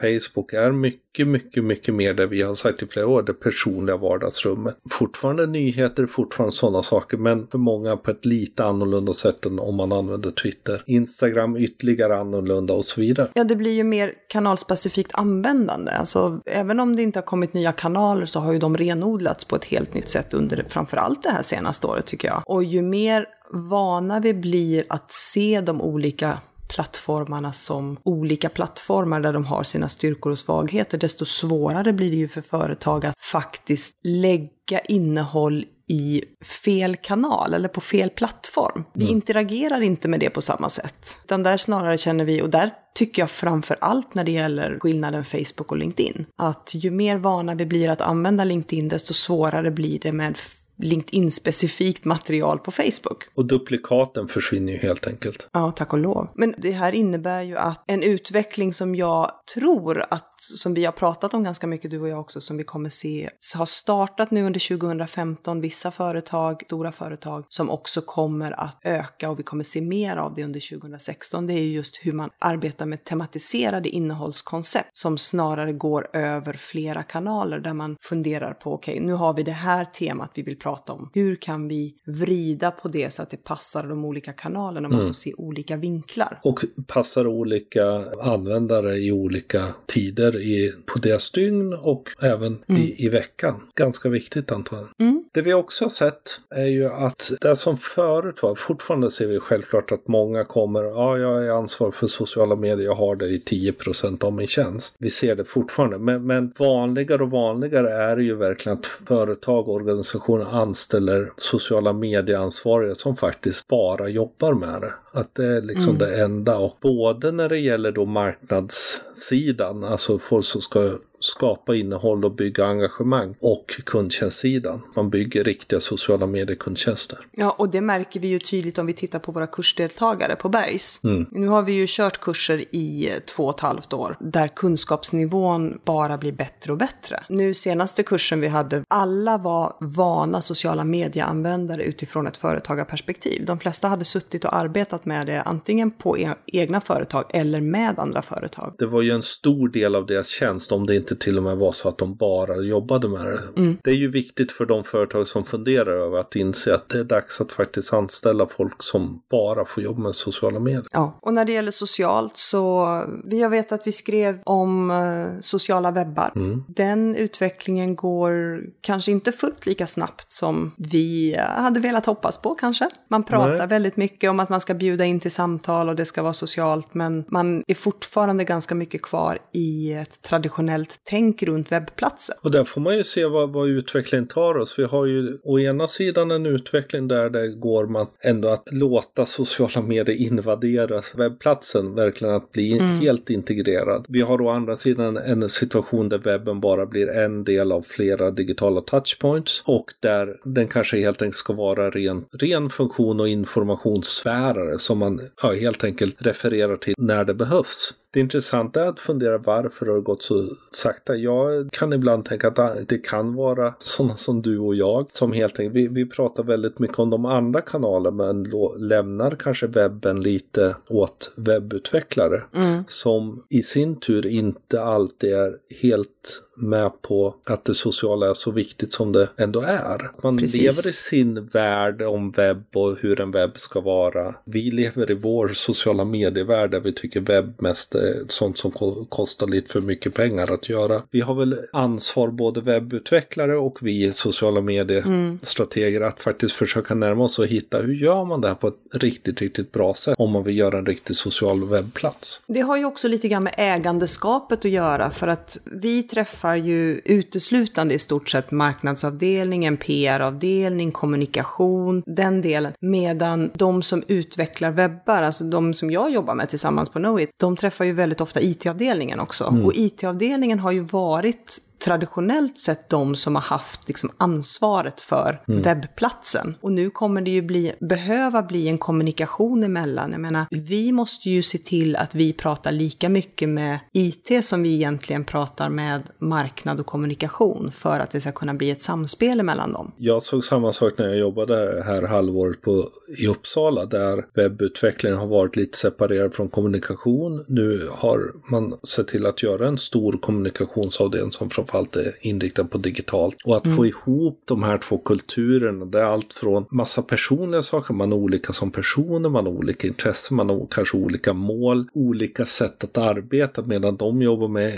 Facebook 0.00 0.52
är 0.52 0.72
mycket, 0.72 1.28
mycket, 1.28 1.64
mycket 1.64 1.94
mer 1.94 2.14
det 2.14 2.26
vi 2.26 2.42
har 2.42 2.54
sagt 2.54 2.82
i 2.82 2.86
flera 2.86 3.06
år, 3.06 3.22
det 3.22 3.32
personliga 3.32 3.96
vardagsrummet. 3.96 4.76
Fortfarande 4.90 5.46
nyheter, 5.46 6.06
fortfarande 6.06 6.52
sådana 6.52 6.82
saker, 6.82 7.16
men 7.16 7.46
för 7.46 7.58
många 7.58 7.96
på 7.96 8.10
ett 8.10 8.24
lite 8.24 8.64
annorlunda 8.64 9.14
sätt 9.14 9.46
än 9.46 9.58
om 9.58 9.76
man 9.76 9.92
använder 9.92 10.30
Twitter. 10.30 10.82
Instagram 10.86 11.56
ytterligare 11.56 12.16
annorlunda 12.18 12.74
och 12.74 12.84
så 12.84 13.00
vidare. 13.00 13.28
Ja, 13.34 13.44
det 13.44 13.56
blir 13.56 13.72
ju 13.72 13.84
mer 13.84 14.12
kanalspecifikt 14.28 15.14
användande. 15.14 15.92
Alltså, 15.92 16.40
även 16.46 16.80
om 16.80 16.96
det 16.96 17.02
inte 17.02 17.18
har 17.18 17.24
kommit 17.24 17.54
nya 17.54 17.72
kanaler 17.72 18.26
så 18.26 18.40
har 18.40 18.52
ju 18.52 18.58
de 18.58 18.76
renodlats 18.76 19.44
på 19.44 19.56
ett 19.56 19.64
helt 19.64 19.94
nytt 19.94 20.10
sätt 20.10 20.34
under 20.34 20.56
framför 20.72 20.96
allt 20.96 21.22
det 21.22 21.30
här 21.30 21.42
senaste 21.42 21.86
året 21.86 22.06
tycker 22.06 22.28
jag. 22.28 22.42
Och 22.46 22.64
ju 22.64 22.82
mer 22.82 23.26
vana 23.52 24.20
vi 24.20 24.34
blir 24.34 24.84
att 24.88 25.12
se 25.12 25.60
de 25.60 25.80
olika 25.80 26.38
plattformarna 26.68 27.52
som 27.52 27.96
olika 28.02 28.48
plattformar 28.48 29.20
där 29.20 29.32
de 29.32 29.44
har 29.44 29.62
sina 29.62 29.88
styrkor 29.88 30.32
och 30.32 30.38
svagheter, 30.38 30.98
desto 30.98 31.24
svårare 31.24 31.92
blir 31.92 32.10
det 32.10 32.16
ju 32.16 32.28
för 32.28 32.40
företag 32.40 33.06
att 33.06 33.14
faktiskt 33.20 33.96
lägga 34.02 34.80
innehåll 34.88 35.64
i 35.88 36.24
fel 36.64 36.96
kanal 36.96 37.54
eller 37.54 37.68
på 37.68 37.80
fel 37.80 38.10
plattform. 38.10 38.84
Vi 38.94 39.04
mm. 39.04 39.16
interagerar 39.16 39.80
inte 39.80 40.08
med 40.08 40.20
det 40.20 40.30
på 40.30 40.40
samma 40.42 40.68
sätt. 40.68 41.18
Utan 41.24 41.42
där 41.42 41.56
snarare 41.56 41.98
känner 41.98 42.24
vi, 42.24 42.42
och 42.42 42.50
där 42.50 42.70
tycker 42.94 43.22
jag 43.22 43.30
framför 43.30 43.76
allt 43.80 44.14
när 44.14 44.24
det 44.24 44.32
gäller 44.32 44.78
skillnaden 44.80 45.24
Facebook 45.24 45.72
och 45.72 45.76
LinkedIn, 45.76 46.26
att 46.36 46.70
ju 46.74 46.90
mer 46.90 47.16
vana 47.16 47.54
vi 47.54 47.66
blir 47.66 47.88
att 47.88 48.00
använda 48.00 48.44
LinkedIn, 48.44 48.88
desto 48.88 49.14
svårare 49.14 49.70
blir 49.70 49.98
det 49.98 50.12
med 50.12 50.38
LinkedIn-specifikt 50.82 52.04
material 52.04 52.58
på 52.58 52.70
Facebook. 52.70 53.24
Och 53.34 53.46
duplikaten 53.46 54.28
försvinner 54.28 54.72
ju 54.72 54.78
helt 54.78 55.06
enkelt. 55.06 55.48
Ja, 55.52 55.70
tack 55.70 55.92
och 55.92 55.98
lov. 55.98 56.28
Men 56.34 56.54
det 56.58 56.72
här 56.72 56.92
innebär 56.92 57.42
ju 57.42 57.56
att 57.56 57.84
en 57.86 58.02
utveckling 58.02 58.72
som 58.72 58.94
jag 58.94 59.30
tror 59.54 60.04
att 60.10 60.32
som 60.42 60.74
vi 60.74 60.84
har 60.84 60.92
pratat 60.92 61.34
om 61.34 61.44
ganska 61.44 61.66
mycket, 61.66 61.90
du 61.90 62.00
och 62.00 62.08
jag 62.08 62.20
också, 62.20 62.40
som 62.40 62.56
vi 62.56 62.64
kommer 62.64 62.88
se, 62.88 63.30
har 63.54 63.66
startat 63.66 64.30
nu 64.30 64.44
under 64.44 64.76
2015, 64.78 65.60
vissa 65.60 65.90
företag, 65.90 66.62
stora 66.66 66.92
företag, 66.92 67.44
som 67.48 67.70
också 67.70 68.00
kommer 68.00 68.60
att 68.60 68.80
öka 68.84 69.30
och 69.30 69.38
vi 69.38 69.42
kommer 69.42 69.64
se 69.64 69.80
mer 69.80 70.16
av 70.16 70.34
det 70.34 70.44
under 70.44 70.78
2016. 70.78 71.46
Det 71.46 71.52
är 71.52 71.62
just 71.62 71.96
hur 72.02 72.12
man 72.12 72.30
arbetar 72.38 72.86
med 72.86 73.04
tematiserade 73.04 73.88
innehållskoncept 73.88 74.90
som 74.92 75.18
snarare 75.18 75.72
går 75.72 76.08
över 76.12 76.52
flera 76.52 77.02
kanaler 77.02 77.58
där 77.58 77.74
man 77.74 77.96
funderar 78.00 78.52
på, 78.52 78.72
okej, 78.74 78.94
okay, 78.94 79.06
nu 79.06 79.12
har 79.12 79.34
vi 79.34 79.42
det 79.42 79.52
här 79.52 79.84
temat 79.84 80.30
vi 80.34 80.42
vill 80.42 80.58
prata 80.58 80.71
om. 80.90 81.10
Hur 81.14 81.36
kan 81.36 81.68
vi 81.68 81.94
vrida 82.04 82.70
på 82.70 82.88
det 82.88 83.12
så 83.12 83.22
att 83.22 83.30
det 83.30 83.44
passar 83.44 83.82
de 83.82 84.04
olika 84.04 84.32
kanalerna 84.32 84.86
och 84.86 84.92
man 84.92 85.00
mm. 85.00 85.06
får 85.06 85.14
se 85.14 85.34
olika 85.34 85.76
vinklar? 85.76 86.40
Och 86.42 86.64
passar 86.86 87.26
olika 87.26 88.04
användare 88.22 88.96
i 88.96 89.12
olika 89.12 89.64
tider 89.86 90.36
i, 90.36 90.72
på 90.86 90.98
deras 90.98 91.30
dygn 91.30 91.74
och 91.74 92.08
även 92.20 92.64
mm. 92.68 92.82
i, 92.82 93.06
i 93.06 93.08
veckan. 93.08 93.60
Ganska 93.74 94.08
viktigt 94.08 94.52
antar 94.52 94.76
jag. 94.76 94.88
Mm. 95.08 95.24
Det 95.32 95.42
vi 95.42 95.54
också 95.54 95.84
har 95.84 95.90
sett 95.90 96.40
är 96.50 96.66
ju 96.66 96.86
att 96.86 97.32
det 97.40 97.56
som 97.56 97.76
förut 97.76 98.42
var, 98.42 98.54
fortfarande 98.54 99.10
ser 99.10 99.28
vi 99.28 99.38
självklart 99.38 99.92
att 99.92 100.08
många 100.08 100.44
kommer, 100.44 100.84
ja 100.84 101.18
jag 101.18 101.46
är 101.46 101.50
ansvarig 101.50 101.94
för 101.94 102.06
sociala 102.06 102.56
medier, 102.56 102.86
jag 102.86 102.94
har 102.94 103.16
det 103.16 103.26
i 103.26 103.38
10% 103.38 104.24
av 104.24 104.32
min 104.32 104.46
tjänst. 104.46 104.96
Vi 104.98 105.10
ser 105.10 105.36
det 105.36 105.44
fortfarande, 105.44 105.98
men, 105.98 106.26
men 106.26 106.52
vanligare 106.58 107.22
och 107.22 107.30
vanligare 107.30 107.92
är 107.92 108.16
det 108.16 108.22
ju 108.22 108.34
verkligen 108.34 108.78
att 108.78 108.86
företag 108.86 109.68
och 109.68 109.74
organisationer 109.74 110.44
anställer 110.62 111.32
sociala 111.36 111.92
medieansvariga 111.92 112.94
som 112.94 113.16
faktiskt 113.16 113.68
bara 113.68 114.08
jobbar 114.08 114.54
med 114.54 114.80
det. 114.80 114.92
Att 115.12 115.34
det 115.34 115.46
är 115.46 115.62
liksom 115.62 115.96
mm. 115.96 115.98
det 115.98 116.22
enda 116.22 116.58
och 116.58 116.78
både 116.80 117.32
när 117.32 117.48
det 117.48 117.58
gäller 117.58 117.92
då 117.92 118.04
marknadssidan, 118.04 119.84
alltså 119.84 120.18
folk 120.18 120.44
som 120.44 120.60
ska 120.60 120.90
skapa 121.24 121.74
innehåll 121.74 122.24
och 122.24 122.34
bygga 122.34 122.66
engagemang 122.66 123.34
och 123.40 123.66
kundtjänstsidan. 123.84 124.82
Man 124.96 125.10
bygger 125.10 125.44
riktiga 125.44 125.80
sociala 125.80 126.26
medier-kundtjänster. 126.26 127.18
Ja, 127.32 127.50
och 127.50 127.70
det 127.70 127.80
märker 127.80 128.20
vi 128.20 128.28
ju 128.28 128.38
tydligt 128.38 128.78
om 128.78 128.86
vi 128.86 128.92
tittar 128.92 129.18
på 129.18 129.32
våra 129.32 129.46
kursdeltagare 129.46 130.36
på 130.36 130.48
Bergs. 130.48 131.00
Mm. 131.04 131.26
Nu 131.30 131.48
har 131.48 131.62
vi 131.62 131.72
ju 131.72 131.86
kört 131.88 132.20
kurser 132.20 132.58
i 132.74 133.10
två 133.26 133.44
och 133.44 133.54
ett 133.54 133.60
halvt 133.60 133.92
år 133.92 134.16
där 134.20 134.48
kunskapsnivån 134.48 135.80
bara 135.84 136.18
blir 136.18 136.32
bättre 136.32 136.72
och 136.72 136.78
bättre. 136.78 137.24
Nu 137.28 137.54
senaste 137.54 138.02
kursen 138.02 138.40
vi 138.40 138.48
hade, 138.48 138.84
alla 138.88 139.38
var 139.38 139.76
vana 139.80 140.40
sociala 140.40 140.84
medieanvändare 140.84 141.82
utifrån 141.82 142.26
ett 142.26 142.36
företagarperspektiv. 142.36 143.44
De 143.46 143.58
flesta 143.58 143.88
hade 143.88 144.04
suttit 144.04 144.44
och 144.44 144.54
arbetat 144.54 145.04
med 145.04 145.26
det 145.26 145.42
antingen 145.42 145.90
på 145.90 146.18
e 146.18 146.28
egna 146.46 146.80
företag 146.80 147.24
eller 147.30 147.60
med 147.60 147.98
andra 147.98 148.22
företag. 148.22 148.74
Det 148.78 148.86
var 148.86 149.02
ju 149.02 149.10
en 149.10 149.22
stor 149.22 149.68
del 149.68 149.94
av 149.94 150.06
deras 150.06 150.28
tjänst, 150.28 150.72
om 150.72 150.86
det 150.86 150.96
inte 150.96 151.11
inte 151.12 151.24
till 151.24 151.36
och 151.36 151.42
med 151.42 151.56
vara 151.56 151.72
så 151.72 151.88
att 151.88 151.98
de 151.98 152.14
bara 152.14 152.56
jobbade 152.56 153.08
med 153.08 153.26
det. 153.26 153.40
Mm. 153.56 153.76
Det 153.84 153.90
är 153.90 153.94
ju 153.94 154.10
viktigt 154.10 154.52
för 154.52 154.66
de 154.66 154.84
företag 154.84 155.28
som 155.28 155.44
funderar 155.44 156.06
över 156.06 156.18
att 156.18 156.36
inse 156.36 156.74
att 156.74 156.88
det 156.88 156.98
är 156.98 157.04
dags 157.04 157.40
att 157.40 157.52
faktiskt 157.52 157.92
anställa 157.92 158.46
folk 158.46 158.82
som 158.82 159.22
bara 159.30 159.64
får 159.64 159.82
jobba 159.82 160.02
med 160.02 160.14
sociala 160.14 160.60
medier. 160.60 160.86
Ja, 160.92 161.18
och 161.22 161.34
när 161.34 161.44
det 161.44 161.52
gäller 161.52 161.70
socialt 161.70 162.32
så, 162.36 162.86
vi 163.24 163.42
har 163.42 163.50
vetat 163.50 163.80
att 163.80 163.86
vi 163.86 163.92
skrev 163.92 164.38
om 164.44 164.90
eh, 164.90 165.40
sociala 165.40 165.90
webbar. 165.90 166.32
Mm. 166.36 166.64
Den 166.68 167.16
utvecklingen 167.16 167.96
går 167.96 168.60
kanske 168.80 169.12
inte 169.12 169.32
fullt 169.32 169.66
lika 169.66 169.86
snabbt 169.86 170.32
som 170.32 170.74
vi 170.78 171.34
eh, 171.34 171.42
hade 171.42 171.80
velat 171.80 172.06
hoppas 172.06 172.42
på 172.42 172.54
kanske. 172.54 172.88
Man 173.08 173.24
pratar 173.24 173.58
Nej. 173.58 173.66
väldigt 173.66 173.96
mycket 173.96 174.30
om 174.30 174.40
att 174.40 174.48
man 174.48 174.60
ska 174.60 174.74
bjuda 174.74 175.04
in 175.04 175.20
till 175.20 175.30
samtal 175.30 175.88
och 175.88 175.96
det 175.96 176.04
ska 176.04 176.22
vara 176.22 176.32
socialt, 176.32 176.94
men 176.94 177.24
man 177.28 177.64
är 177.66 177.74
fortfarande 177.74 178.44
ganska 178.44 178.74
mycket 178.74 179.02
kvar 179.02 179.38
i 179.52 179.92
ett 179.92 180.22
traditionellt 180.22 181.01
tänk 181.04 181.42
runt 181.42 181.72
webbplatser. 181.72 182.36
Och 182.42 182.50
där 182.50 182.64
får 182.64 182.80
man 182.80 182.96
ju 182.96 183.04
se 183.04 183.26
vad, 183.26 183.52
vad 183.52 183.68
utvecklingen 183.68 184.26
tar 184.26 184.58
oss. 184.58 184.78
Vi 184.78 184.84
har 184.84 185.06
ju 185.06 185.38
å 185.42 185.58
ena 185.58 185.88
sidan 185.88 186.30
en 186.30 186.46
utveckling 186.46 187.08
där 187.08 187.30
det 187.30 187.48
går 187.48 187.86
man 187.86 188.06
ändå 188.20 188.48
att 188.48 188.68
låta 188.72 189.26
sociala 189.26 189.86
medier 189.86 190.16
invadera 190.16 191.02
webbplatsen, 191.14 191.94
verkligen 191.94 192.34
att 192.34 192.52
bli 192.52 192.78
helt 192.78 193.30
integrerad. 193.30 194.06
Vi 194.08 194.20
har 194.20 194.40
å 194.40 194.48
andra 194.48 194.76
sidan 194.76 195.16
en 195.16 195.48
situation 195.48 196.08
där 196.08 196.18
webben 196.18 196.60
bara 196.60 196.86
blir 196.86 197.08
en 197.08 197.44
del 197.44 197.72
av 197.72 197.82
flera 197.82 198.30
digitala 198.30 198.80
touchpoints 198.80 199.62
och 199.66 199.86
där 200.00 200.36
den 200.44 200.68
kanske 200.68 201.00
helt 201.00 201.22
enkelt 201.22 201.36
ska 201.36 201.52
vara 201.52 201.90
ren, 201.90 202.24
ren 202.32 202.70
funktion 202.70 203.20
och 203.20 203.28
informationsbärare 203.28 204.78
som 204.78 204.98
man 204.98 205.20
ja, 205.42 205.52
helt 205.52 205.84
enkelt 205.84 206.16
refererar 206.18 206.76
till 206.76 206.94
när 206.98 207.24
det 207.24 207.34
behövs. 207.34 207.94
Det 208.12 208.20
intressanta 208.20 208.84
är 208.84 208.88
att 208.88 209.00
fundera 209.00 209.38
varför 209.38 209.86
det 209.86 209.92
har 209.92 210.00
gått 210.00 210.22
så 210.22 210.48
sakta. 210.70 211.16
Jag 211.16 211.68
kan 211.72 211.92
ibland 211.92 212.24
tänka 212.24 212.48
att 212.48 212.88
det 212.88 212.98
kan 212.98 213.34
vara 213.34 213.74
sådana 213.78 214.16
som 214.16 214.42
du 214.42 214.58
och 214.58 214.74
jag 214.74 215.06
som 215.12 215.32
helt 215.32 215.60
enkelt, 215.60 215.76
vi, 215.76 215.88
vi 215.88 216.06
pratar 216.06 216.42
väldigt 216.42 216.78
mycket 216.78 216.98
om 216.98 217.10
de 217.10 217.24
andra 217.24 217.60
kanalerna 217.60 218.10
men 218.10 218.52
lämnar 218.78 219.30
kanske 219.30 219.66
webben 219.66 220.20
lite 220.20 220.76
åt 220.88 221.32
webbutvecklare 221.36 222.42
som 222.86 223.44
i 223.48 223.62
sin 223.62 224.00
tur 224.00 224.26
inte 224.26 224.82
alltid 224.82 225.32
är 225.32 225.56
helt 225.82 226.42
med 226.56 227.02
på 227.02 227.34
att 227.44 227.64
det 227.64 227.74
sociala 227.74 228.30
är 228.30 228.34
så 228.34 228.50
viktigt 228.50 228.92
som 228.92 229.12
det 229.12 229.28
ändå 229.36 229.60
är. 229.60 230.10
Man 230.22 230.38
Precis. 230.38 230.60
lever 230.60 230.88
i 230.88 230.92
sin 230.92 231.46
värld 231.46 232.02
om 232.02 232.30
webb 232.30 232.64
och 232.74 232.96
hur 233.00 233.20
en 233.20 233.30
webb 233.30 233.58
ska 233.58 233.80
vara. 233.80 234.34
Vi 234.44 234.70
lever 234.70 235.10
i 235.10 235.14
vår 235.14 235.48
sociala 235.48 236.04
medievärld 236.04 236.70
där 236.70 236.80
vi 236.80 236.92
tycker 236.92 237.20
webb 237.20 237.54
mest 237.58 237.94
är 237.94 238.14
sånt 238.28 238.58
som 238.58 238.70
ko- 238.70 239.04
kostar 239.08 239.46
lite 239.46 239.72
för 239.72 239.80
mycket 239.80 240.14
pengar 240.14 240.52
att 240.52 240.68
göra. 240.68 241.02
Vi 241.10 241.20
har 241.20 241.34
väl 241.34 241.56
ansvar, 241.72 242.28
både 242.28 242.60
webbutvecklare 242.60 243.56
och 243.56 243.78
vi 243.82 244.12
sociala 244.12 244.60
mediestrateger, 244.60 246.00
att 246.00 246.20
faktiskt 246.20 246.54
försöka 246.54 246.94
närma 246.94 247.24
oss 247.24 247.38
och 247.38 247.46
hitta 247.46 247.78
hur 247.78 247.94
gör 247.94 248.24
man 248.24 248.40
det 248.40 248.48
här 248.48 248.54
på 248.54 248.68
ett 248.68 248.74
riktigt, 248.92 249.40
riktigt 249.40 249.72
bra 249.72 249.94
sätt 249.94 250.14
om 250.18 250.30
man 250.30 250.44
vill 250.44 250.58
göra 250.58 250.78
en 250.78 250.86
riktig 250.86 251.16
social 251.16 251.68
webbplats. 251.68 252.40
Det 252.46 252.60
har 252.60 252.76
ju 252.76 252.84
också 252.84 253.08
lite 253.08 253.28
grann 253.28 253.42
med 253.44 253.54
ägandeskapet 253.56 254.58
att 254.58 254.70
göra 254.70 255.10
för 255.10 255.28
att 255.28 255.58
vi 255.64 256.02
träffar 256.02 256.41
ju 256.54 257.00
uteslutande 257.04 257.94
i 257.94 257.98
stort 257.98 258.28
sett 258.28 258.50
marknadsavdelningen, 258.50 259.76
PR-avdelning, 259.76 260.92
kommunikation, 260.92 262.02
den 262.06 262.40
delen. 262.40 262.72
Medan 262.80 263.50
de 263.54 263.82
som 263.82 264.02
utvecklar 264.08 264.70
webbar, 264.70 265.22
alltså 265.22 265.44
de 265.44 265.74
som 265.74 265.90
jag 265.90 266.10
jobbar 266.10 266.34
med 266.34 266.48
tillsammans 266.48 266.88
på 266.90 266.98
Knowit, 266.98 267.30
de 267.36 267.56
träffar 267.56 267.84
ju 267.84 267.92
väldigt 267.92 268.20
ofta 268.20 268.40
IT-avdelningen 268.40 269.20
också. 269.20 269.44
Och 269.64 269.72
IT-avdelningen 269.74 270.58
har 270.58 270.72
ju 270.72 270.80
varit 270.80 271.58
traditionellt 271.84 272.58
sett 272.58 272.88
de 272.88 273.16
som 273.16 273.34
har 273.34 273.42
haft 273.42 273.88
liksom 273.88 274.10
ansvaret 274.16 275.00
för 275.00 275.42
webbplatsen. 275.46 276.54
Och 276.60 276.72
nu 276.72 276.90
kommer 276.90 277.22
det 277.22 277.30
ju 277.30 277.42
bli, 277.42 277.72
behöva 277.80 278.42
bli 278.42 278.68
en 278.68 278.78
kommunikation 278.78 279.64
emellan. 279.64 280.12
Jag 280.12 280.20
menar, 280.20 280.46
vi 280.50 280.92
måste 280.92 281.30
ju 281.30 281.42
se 281.42 281.58
till 281.58 281.96
att 281.96 282.14
vi 282.14 282.32
pratar 282.32 282.72
lika 282.72 283.08
mycket 283.08 283.48
med 283.48 283.78
IT 283.92 284.44
som 284.44 284.62
vi 284.62 284.74
egentligen 284.74 285.24
pratar 285.24 285.68
med 285.68 286.02
marknad 286.18 286.80
och 286.80 286.86
kommunikation 286.86 287.72
för 287.72 288.00
att 288.00 288.10
det 288.10 288.20
ska 288.20 288.32
kunna 288.32 288.54
bli 288.54 288.70
ett 288.70 288.82
samspel 288.82 289.42
mellan 289.42 289.72
dem. 289.72 289.92
Jag 289.96 290.22
såg 290.22 290.44
samma 290.44 290.72
sak 290.72 290.92
när 290.98 291.06
jag 291.06 291.18
jobbade 291.18 291.82
här 291.86 292.02
halvåret 292.02 292.62
på, 292.62 292.84
i 293.18 293.26
Uppsala 293.26 293.84
där 293.84 294.24
webbutvecklingen 294.34 295.18
har 295.18 295.26
varit 295.26 295.56
lite 295.56 295.78
separerad 295.78 296.34
från 296.34 296.48
kommunikation. 296.48 297.44
Nu 297.48 297.88
har 297.92 298.32
man 298.50 298.74
sett 298.82 299.08
till 299.08 299.26
att 299.26 299.42
göra 299.42 299.68
en 299.68 299.78
stor 299.78 300.12
kommunikationsavdelning 300.12 301.32
som 301.32 301.50
framförallt 301.72 301.96
är 301.96 302.26
inriktad 302.26 302.64
på 302.64 302.78
digitalt. 302.78 303.36
Och 303.44 303.56
att 303.56 303.76
få 303.76 303.86
ihop 303.86 304.42
de 304.44 304.62
här 304.62 304.78
två 304.78 304.98
kulturerna, 304.98 305.84
det 305.84 306.00
är 306.00 306.04
allt 306.04 306.32
från 306.32 306.66
massa 306.70 307.02
personliga 307.02 307.62
saker, 307.62 307.94
man 307.94 308.12
är 308.12 308.16
olika 308.16 308.52
som 308.52 308.70
personer, 308.70 309.28
man 309.28 309.46
har 309.46 309.52
olika 309.52 309.86
intressen, 309.86 310.36
man 310.36 310.48
har 310.48 310.66
kanske 310.70 310.96
olika 310.96 311.32
mål, 311.32 311.88
olika 311.94 312.46
sätt 312.46 312.84
att 312.84 312.98
arbeta 312.98 313.62
medan 313.62 313.96
de 313.96 314.22
jobbar 314.22 314.48
med 314.48 314.72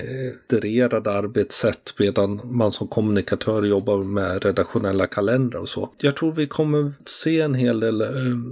itererade 0.49 1.13
arbetssätt 1.13 1.95
medan 1.99 2.41
man 2.45 2.73
som 2.73 2.89
kommunikatör 2.89 3.63
jobbar 3.63 4.05
med 4.05 4.45
redaktionella 4.45 5.07
kalendrar 5.07 5.61
och 5.61 5.69
så. 5.69 5.91
Jag 5.99 6.17
tror 6.17 6.33
vi 6.33 6.47
kommer 6.47 6.93
se 7.05 7.41
en 7.41 7.55
hel 7.55 7.81
del 7.81 8.01
eh, 8.01 8.09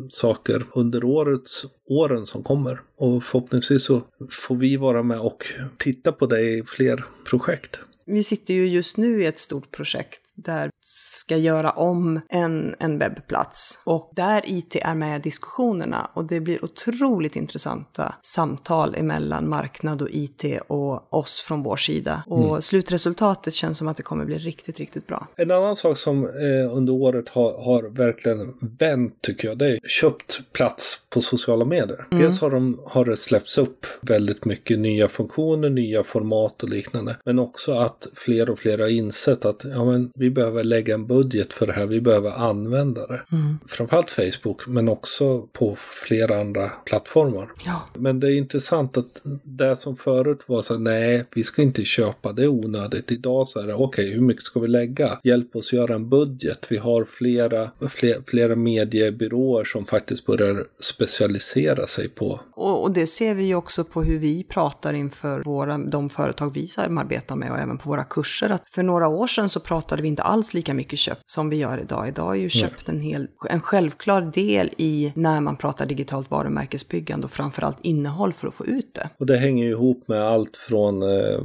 saker 0.08 0.64
under 0.74 1.04
årets 1.04 1.64
åren 1.88 2.26
som 2.26 2.42
kommer. 2.42 2.80
Och 2.96 3.24
förhoppningsvis 3.24 3.84
så 3.84 4.02
får 4.30 4.56
vi 4.56 4.76
vara 4.76 5.02
med 5.02 5.18
och 5.18 5.46
titta 5.76 6.12
på 6.12 6.26
det 6.26 6.40
i 6.40 6.62
fler 6.66 7.04
projekt. 7.30 7.80
Vi 8.06 8.24
sitter 8.24 8.54
ju 8.54 8.68
just 8.68 8.96
nu 8.96 9.22
i 9.22 9.26
ett 9.26 9.38
stort 9.38 9.70
projekt 9.70 10.20
där 10.34 10.70
ska 10.94 11.36
göra 11.36 11.70
om 11.70 12.20
en, 12.28 12.74
en 12.78 12.98
webbplats. 12.98 13.78
Och 13.84 14.10
där 14.16 14.42
IT 14.44 14.76
är 14.82 14.94
med 14.94 15.20
i 15.20 15.22
diskussionerna. 15.22 16.10
Och 16.14 16.24
det 16.24 16.40
blir 16.40 16.64
otroligt 16.64 17.36
intressanta 17.36 18.14
samtal 18.22 18.94
emellan 18.94 19.48
marknad 19.48 20.02
och 20.02 20.08
IT 20.10 20.44
och 20.66 21.14
oss 21.14 21.40
från 21.40 21.62
vår 21.62 21.76
sida. 21.76 22.22
Och 22.26 22.64
slutresultatet 22.64 23.54
känns 23.54 23.78
som 23.78 23.88
att 23.88 23.96
det 23.96 24.02
kommer 24.02 24.24
bli 24.24 24.38
riktigt, 24.38 24.78
riktigt 24.78 25.06
bra. 25.06 25.28
En 25.36 25.50
annan 25.50 25.76
sak 25.76 25.98
som 25.98 26.24
eh, 26.24 26.76
under 26.76 26.92
året 26.92 27.28
har, 27.28 27.64
har 27.64 27.82
verkligen 27.82 28.54
vänt 28.60 29.14
tycker 29.20 29.48
jag, 29.48 29.58
det 29.58 29.66
är 29.66 29.78
köpt 29.88 30.40
plats 30.52 31.06
på 31.10 31.20
sociala 31.20 31.64
medier. 31.64 32.06
Dels 32.10 32.40
har, 32.40 32.50
de, 32.50 32.80
har 32.86 33.04
det 33.04 33.16
släppts 33.16 33.58
upp 33.58 33.86
väldigt 34.00 34.44
mycket 34.44 34.78
nya 34.78 35.08
funktioner, 35.08 35.70
nya 35.70 36.02
format 36.02 36.62
och 36.62 36.68
liknande. 36.68 37.16
Men 37.24 37.38
också 37.38 37.72
att 37.72 38.08
fler 38.14 38.50
och 38.50 38.58
fler 38.58 38.78
har 38.78 38.88
insett 38.88 39.44
att 39.44 39.64
ja, 39.64 39.84
men, 39.84 40.10
vi 40.14 40.30
behöver 40.30 40.64
lägga 40.64 40.81
en 40.88 41.06
budget 41.06 41.52
för 41.52 41.66
det 41.66 41.72
här, 41.72 41.86
vi 41.86 42.00
behöver 42.00 42.30
använda 42.30 43.06
det. 43.06 43.22
Framförallt 43.66 44.10
Facebook, 44.10 44.66
men 44.66 44.88
också 44.88 45.42
på 45.52 45.76
flera 45.78 46.40
andra 46.40 46.68
plattformar. 46.68 47.52
Ja. 47.64 47.88
Men 47.94 48.20
det 48.20 48.32
är 48.32 48.36
intressant 48.36 48.96
att 48.96 49.20
det 49.42 49.76
som 49.76 49.96
förut 49.96 50.44
var 50.46 50.62
så 50.62 50.78
nej, 50.78 51.24
vi 51.34 51.44
ska 51.44 51.62
inte 51.62 51.84
köpa, 51.84 52.32
det 52.32 52.42
är 52.42 52.48
onödigt. 52.48 53.12
Idag 53.12 53.48
så 53.48 53.60
är 53.60 53.66
det, 53.66 53.74
okej, 53.74 54.12
hur 54.12 54.20
mycket 54.20 54.42
ska 54.42 54.60
vi 54.60 54.68
lägga? 54.68 55.18
Hjälp 55.22 55.56
oss 55.56 55.72
göra 55.72 55.94
en 55.94 56.08
budget. 56.08 56.66
Vi 56.70 56.76
har 56.76 57.04
flera, 57.04 57.70
fler, 57.90 58.16
flera 58.26 58.56
mediebyråer 58.56 59.64
som 59.64 59.86
faktiskt 59.86 60.26
börjar 60.26 60.64
specialisera 60.80 61.86
sig 61.86 62.08
på. 62.08 62.40
Och, 62.52 62.82
och 62.82 62.92
det 62.92 63.06
ser 63.06 63.34
vi 63.34 63.44
ju 63.44 63.54
också 63.54 63.84
på 63.84 64.02
hur 64.02 64.18
vi 64.18 64.44
pratar 64.44 64.92
inför 64.92 65.42
våra, 65.44 65.78
de 65.78 66.08
företag 66.08 66.54
vi 66.54 66.66
samarbetar 66.66 67.36
med 67.36 67.50
och 67.50 67.58
även 67.58 67.78
på 67.78 67.90
våra 67.90 68.04
kurser. 68.04 68.50
Att 68.50 68.68
för 68.68 68.82
några 68.82 69.08
år 69.08 69.26
sedan 69.26 69.48
så 69.48 69.60
pratade 69.60 70.02
vi 70.02 70.08
inte 70.08 70.22
alls 70.22 70.54
lika 70.54 70.71
mycket 70.74 70.98
köpt 70.98 71.30
som 71.30 71.48
vi 71.48 71.56
gör 71.56 71.80
idag. 71.80 72.08
Idag 72.08 72.36
är 72.36 72.40
ju 72.40 72.48
köpt 72.48 72.88
en, 72.88 73.00
hel, 73.00 73.28
en 73.48 73.60
självklar 73.60 74.22
del 74.22 74.70
i 74.76 75.12
när 75.16 75.40
man 75.40 75.56
pratar 75.56 75.86
digitalt 75.86 76.30
varumärkesbyggande 76.30 77.24
och 77.24 77.30
framförallt 77.30 77.78
innehåll 77.82 78.32
för 78.32 78.48
att 78.48 78.54
få 78.54 78.66
ut 78.66 78.94
det. 78.94 79.10
Och 79.18 79.26
det 79.26 79.36
hänger 79.36 79.64
ju 79.64 79.70
ihop 79.70 80.08
med 80.08 80.22
allt 80.22 80.56
från 80.56 81.02
eh, 81.02 81.08
eh, 81.08 81.40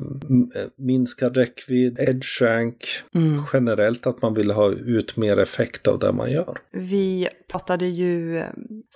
minskad 0.78 1.38
räckvidd, 1.38 2.00
edge 2.00 2.42
rank, 2.42 2.84
generellt 3.54 4.08
att 4.08 4.22
man 4.22 4.34
vill 4.34 4.52
ha 4.52 4.72
ut 4.72 5.18
mer 5.18 5.38
effekt 5.40 5.88
av 5.88 6.00
det 6.00 6.12
man 6.12 6.32
gör. 6.32 6.58
Vi 6.72 7.28
pratade 7.52 7.86
ju 7.86 8.38
eh, 8.38 8.46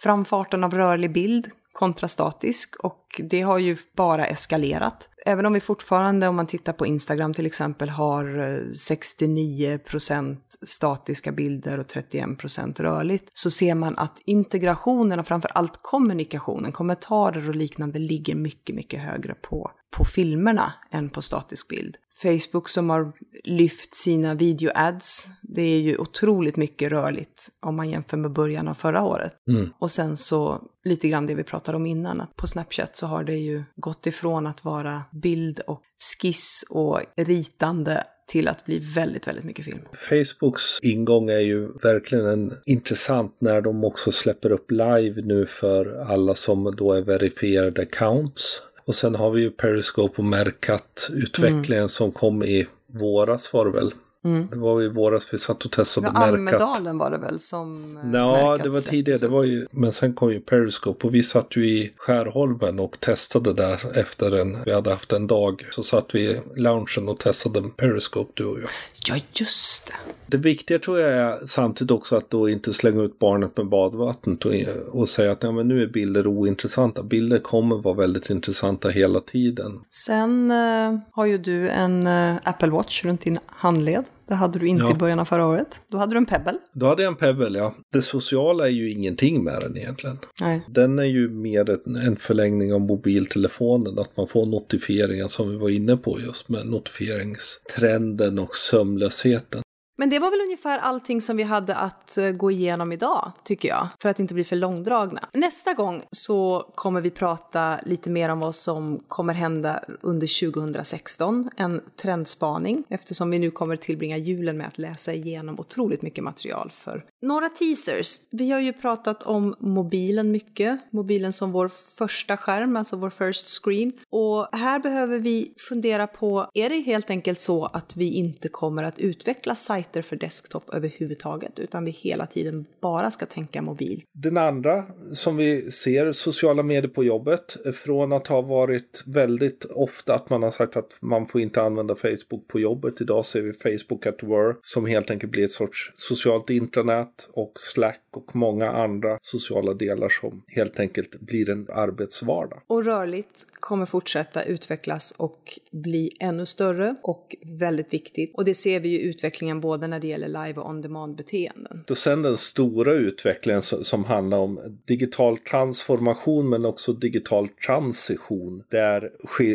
framfarten 0.04 0.64
av 0.64 0.74
rörlig 0.74 1.12
bild 1.14 1.48
kontrastatisk 1.74 2.76
och 2.76 3.22
det 3.24 3.42
har 3.42 3.58
ju 3.58 3.78
bara 3.96 4.26
eskalerat. 4.26 5.10
Även 5.26 5.46
om 5.46 5.54
vi 5.54 5.60
fortfarande, 5.60 6.28
om 6.28 6.36
man 6.36 6.48
tittar 6.48 6.74
på 6.74 6.86
Instagram 6.86 7.34
till 7.34 7.46
exempel, 7.46 7.90
har 7.90 8.40
eh, 8.40 8.64
69% 8.74 10.38
statiska 10.66 11.32
bilder 11.32 11.80
och 11.80 11.86
31% 11.86 12.82
rörligt, 12.82 13.30
så 13.34 13.52
ser 13.52 13.76
man 13.76 13.98
att 13.98 14.22
integrationen 14.26 15.20
och 15.20 15.28
framför 15.28 15.52
allt 15.54 15.78
kommunikationen, 15.82 16.72
kommentarer 16.72 17.50
och 17.50 17.56
liknande 17.56 18.00
ligger 18.00 18.36
mycket, 18.36 18.76
mycket 18.76 19.02
högre 19.02 19.34
på, 19.34 19.72
på 19.98 20.06
filmerna 20.06 20.74
än 20.92 21.10
på 21.10 21.22
statisk 21.22 21.70
bild. 21.70 21.98
Facebook 22.22 22.70
som 22.70 22.90
har 22.90 23.12
lyft 23.44 23.96
sina 23.96 24.34
video-ads. 24.34 25.28
Det 25.42 25.62
är 25.62 25.80
ju 25.80 25.98
otroligt 25.98 26.56
mycket 26.56 26.92
rörligt 26.92 27.50
om 27.60 27.76
man 27.76 27.90
jämför 27.90 28.18
med 28.18 28.34
början 28.34 28.68
av 28.68 28.74
förra 28.74 29.04
året. 29.04 29.34
Mm. 29.50 29.70
Och 29.80 29.92
sen 29.92 30.18
så 30.18 30.62
lite 30.84 31.08
grann 31.08 31.26
det 31.26 31.36
vi 31.36 31.44
pratade 31.44 31.76
om 31.76 31.86
innan, 31.86 32.22
att 32.22 32.36
på 32.36 32.48
Snapchat 32.48 32.96
så 32.96 33.06
har 33.06 33.24
det 33.24 33.36
ju 33.36 33.64
gått 33.76 34.08
ifrån 34.08 34.48
att 34.48 34.66
vara 34.66 35.02
bild 35.12 35.60
och 35.68 35.82
skiss 36.22 36.66
och 36.70 37.00
ritande 37.18 38.04
till 38.32 38.48
att 38.48 38.66
bli 38.66 38.80
väldigt, 38.96 39.28
väldigt 39.28 39.44
mycket 39.44 39.66
film. 39.66 39.80
Facebooks 39.94 40.80
ingång 40.82 41.30
är 41.30 41.40
ju 41.40 41.68
verkligen 41.84 42.26
en, 42.26 42.54
intressant 42.66 43.36
när 43.40 43.62
de 43.62 43.84
också 43.84 44.12
släpper 44.12 44.52
upp 44.52 44.72
live 44.72 45.22
nu 45.22 45.46
för 45.46 46.06
alla 46.10 46.36
som 46.36 46.74
då 46.78 46.94
är 46.94 47.02
verifierade 47.02 47.82
accounts. 47.82 48.62
Och 48.86 48.96
sen 48.96 49.16
har 49.16 49.32
vi 49.32 49.42
ju 49.42 49.50
Periscope 49.50 50.18
och 50.18 50.26
Mercat-utvecklingen 50.26 51.78
mm. 51.78 51.90
som 51.90 52.12
kom 52.12 52.44
i 52.44 52.68
våras 52.88 53.54
var 53.54 53.66
det 53.66 53.72
väl? 53.72 53.94
Mm. 54.24 54.48
Det 54.52 54.58
var 54.58 54.82
i 54.82 54.88
våras 54.88 55.34
vi 55.34 55.38
satt 55.38 55.66
och 55.66 55.72
testade 55.72 56.08
ja, 56.08 56.14
Mercat. 56.14 56.34
Almedalen 56.34 56.98
var 56.98 57.12
det 57.12 57.18
väl 57.18 57.40
som 57.40 57.98
eh, 57.98 58.20
Ja, 58.20 58.58
det 58.64 58.70
var 58.70 58.82
tidigare. 58.82 59.20
Det 59.20 59.28
var 59.28 59.44
ju, 59.44 59.68
men 59.72 59.94
sen 59.94 60.14
kom 60.14 60.32
ju 60.32 60.40
Periscope 60.40 61.08
och 61.08 61.16
vi 61.16 61.24
satt 61.24 61.56
ju 61.56 61.68
i 61.68 61.94
Skärholmen 61.98 62.80
och 62.80 63.00
testade 63.00 63.54
där 63.54 63.98
efter 63.98 64.32
en, 64.32 64.58
vi 64.66 64.74
hade 64.74 64.90
haft 64.90 65.14
en 65.14 65.28
dag. 65.28 65.68
Så 65.72 65.84
satt 65.84 66.16
vi 66.16 66.22
i 66.22 66.40
loungen 66.56 67.10
och 67.10 67.20
testade 67.20 67.70
Periscope 67.78 68.32
du 68.34 68.46
och 68.46 68.60
jag. 68.60 68.70
Ja, 69.08 69.16
just 69.34 69.88
det. 69.88 70.11
Det 70.32 70.38
viktiga 70.38 70.80
tror 70.80 71.00
jag 71.00 71.12
är 71.12 71.46
samtidigt 71.46 71.92
också 71.92 72.16
att 72.16 72.30
då 72.30 72.50
inte 72.50 72.74
slänga 72.74 73.02
ut 73.02 73.20
barnet 73.20 73.58
med 73.58 73.70
badvattnet 73.70 74.46
och, 74.46 74.54
och 74.92 75.10
säga 75.10 75.32
att 75.32 75.44
ja, 75.44 75.52
men 75.52 75.68
nu 75.68 75.84
är 75.84 75.88
bilder 75.88 76.28
ointressanta. 76.28 77.04
Bilder 77.04 77.40
kommer 77.40 77.76
vara 77.76 77.96
väldigt 77.96 78.30
intressanta 78.30 78.90
hela 78.90 79.20
tiden. 79.20 79.80
Sen 80.06 80.52
uh, 80.52 81.00
har 81.12 81.26
ju 81.26 81.38
du 81.38 81.70
en 81.70 82.08
uh, 82.08 82.36
Apple 82.44 82.70
Watch 82.70 83.06
runt 83.06 83.22
din 83.22 83.40
handled. 83.46 84.04
Det 84.28 84.36
hade 84.36 84.60
du 84.60 84.68
inte 84.68 84.84
ja. 84.84 84.92
i 84.92 84.94
början 84.94 85.20
av 85.20 85.26
förra 85.26 85.46
året. 85.46 85.68
Då 85.88 85.98
hade 85.98 86.14
du 86.14 86.18
en 86.18 86.26
Pebble. 86.26 86.58
Då 86.74 86.86
hade 86.86 87.04
jag 87.04 87.12
en 87.12 87.18
Pebble, 87.18 87.60
ja. 87.60 87.76
Det 87.94 88.02
sociala 88.02 88.68
är 88.68 88.72
ju 88.72 88.92
ingenting 88.92 89.44
med 89.44 89.58
den 89.62 89.78
egentligen. 89.78 90.18
Nej. 90.42 90.62
Den 90.70 91.00
är 91.00 91.04
ju 91.04 91.30
mer 91.30 91.80
en 92.08 92.16
förlängning 92.16 92.74
av 92.74 92.82
mobiltelefonen, 92.82 94.00
att 94.00 94.18
man 94.18 94.28
får 94.28 94.46
notifieringar 94.46 95.28
som 95.28 95.50
vi 95.50 95.56
var 95.56 95.70
inne 95.70 95.98
på 95.98 96.20
just 96.20 96.50
med 96.50 96.66
notifieringstrenden 96.66 98.40
och 98.40 98.56
sömnlösheten. 98.56 99.62
Men 99.98 100.10
det 100.10 100.20
var 100.20 100.32
väl 100.32 100.42
ungefär 100.42 100.80
allting 100.80 101.22
som 101.22 101.38
vi 101.38 101.44
hade 101.44 101.76
att 101.76 102.18
eh, 102.18 102.32
gå 102.32 102.52
igenom 102.52 102.92
idag, 102.92 103.32
tycker 103.44 103.70
jag, 103.70 103.88
för 104.02 104.10
att 104.10 104.20
inte 104.20 104.34
bli 104.34 104.44
för 104.44 104.56
långdragna. 104.56 105.30
Nästa 105.34 105.74
gång 105.74 106.04
så 106.12 106.72
kommer 106.76 107.02
vi 107.02 107.10
prata 107.10 107.80
lite 107.86 108.10
mer 108.10 108.30
om 108.30 108.40
vad 108.40 108.56
som 108.56 109.00
kommer 109.08 109.34
hända 109.34 109.84
under 110.02 110.52
2016, 110.52 111.50
en 111.58 111.82
trendspaning, 111.96 112.84
eftersom 112.90 113.32
vi 113.32 113.40
nu 113.40 113.52
kommer 113.52 113.76
tillbringa 113.76 114.18
julen 114.18 114.58
med 114.58 114.68
att 114.68 114.78
läsa 114.78 115.14
igenom 115.14 115.60
otroligt 115.60 116.02
mycket 116.02 116.24
material 116.24 116.72
för 116.74 117.06
några 117.22 117.50
teasers. 117.50 118.20
Vi 118.32 118.52
har 118.52 118.60
ju 118.60 118.74
pratat 118.74 119.24
om 119.24 119.56
mobilen 119.60 120.32
mycket, 120.32 120.80
mobilen 120.92 121.34
som 121.34 121.52
vår 121.52 121.72
första 121.98 122.38
skärm, 122.38 122.76
alltså 122.76 122.96
vår 122.96 123.10
first 123.10 123.64
screen. 123.64 123.92
Och 124.10 124.48
här 124.52 124.80
behöver 124.80 125.20
vi 125.20 125.54
fundera 125.70 126.08
på, 126.08 126.50
är 126.54 126.70
det 126.70 126.80
helt 126.80 127.10
enkelt 127.10 127.40
så 127.40 127.66
att 127.66 127.96
vi 127.96 128.14
inte 128.14 128.50
kommer 128.50 128.84
att 128.84 129.00
utveckla 129.00 129.56
sajter 129.56 129.81
sajter 129.82 130.02
för 130.02 130.16
desktop 130.16 130.74
överhuvudtaget, 130.74 131.60
utan 131.60 131.86
vi 131.86 131.92
hela 131.92 132.26
tiden 132.26 132.66
bara 132.82 133.12
ska 133.12 133.26
tänka 133.26 133.62
mobil. 133.62 134.02
Den 134.14 134.38
andra 134.38 134.86
som 135.14 135.38
vi 135.38 135.72
ser, 135.72 136.12
sociala 136.12 136.64
medier 136.64 136.92
på 136.92 137.04
jobbet, 137.04 137.58
från 137.74 138.14
att 138.14 138.28
ha 138.28 138.42
varit 138.42 139.04
väldigt 139.08 139.66
ofta 139.66 140.16
att 140.16 140.30
man 140.30 140.44
har 140.44 140.52
sagt 140.52 140.76
att 140.76 140.98
man 141.02 141.26
får 141.26 141.42
inte 141.42 141.62
använda 141.62 141.96
Facebook 141.96 142.48
på 142.48 142.60
jobbet. 142.60 143.02
Idag 143.02 143.26
ser 143.26 143.42
vi 143.42 143.54
Facebook 143.54 144.06
at 144.06 144.24
work 144.24 144.58
som 144.62 144.86
helt 144.86 145.12
enkelt 145.12 145.32
blir 145.32 145.46
ett 145.46 145.52
sorts 145.52 145.92
socialt 145.96 146.50
intranät 146.50 147.30
och 147.34 147.54
Slack 147.56 148.02
och 148.12 148.36
många 148.36 148.72
andra 148.72 149.18
sociala 149.22 149.74
delar 149.74 150.10
som 150.10 150.44
helt 150.48 150.80
enkelt 150.80 151.20
blir 151.20 151.50
en 151.50 151.68
arbetsvardag. 151.70 152.62
Och 152.68 152.86
rörligt 152.86 153.48
kommer 153.52 153.86
fortsätta 153.86 154.44
utvecklas 154.44 155.14
och 155.18 155.60
bli 155.72 156.18
ännu 156.20 156.46
större 156.46 156.96
och 157.04 157.36
väldigt 157.60 157.94
viktigt. 157.94 158.32
Och 158.36 158.46
det 158.46 158.54
ser 158.54 158.80
vi 158.80 158.90
ju 158.90 159.00
utvecklingen 159.00 159.62
både 159.62 159.71
när 159.78 160.00
det 160.00 160.08
gäller 160.08 160.28
live 160.28 160.62
och 160.62 160.70
on 160.70 160.82
demand-beteenden. 160.82 161.84
Och 161.90 161.98
sen 161.98 162.22
den 162.22 162.38
stora 162.38 162.92
utvecklingen 162.92 163.62
som 163.62 164.04
handlar 164.04 164.38
om 164.38 164.80
digital 164.86 165.38
transformation 165.38 166.50
men 166.50 166.66
också 166.66 166.94
digital 166.94 167.48
transition. 167.48 168.64
Där 168.70 169.12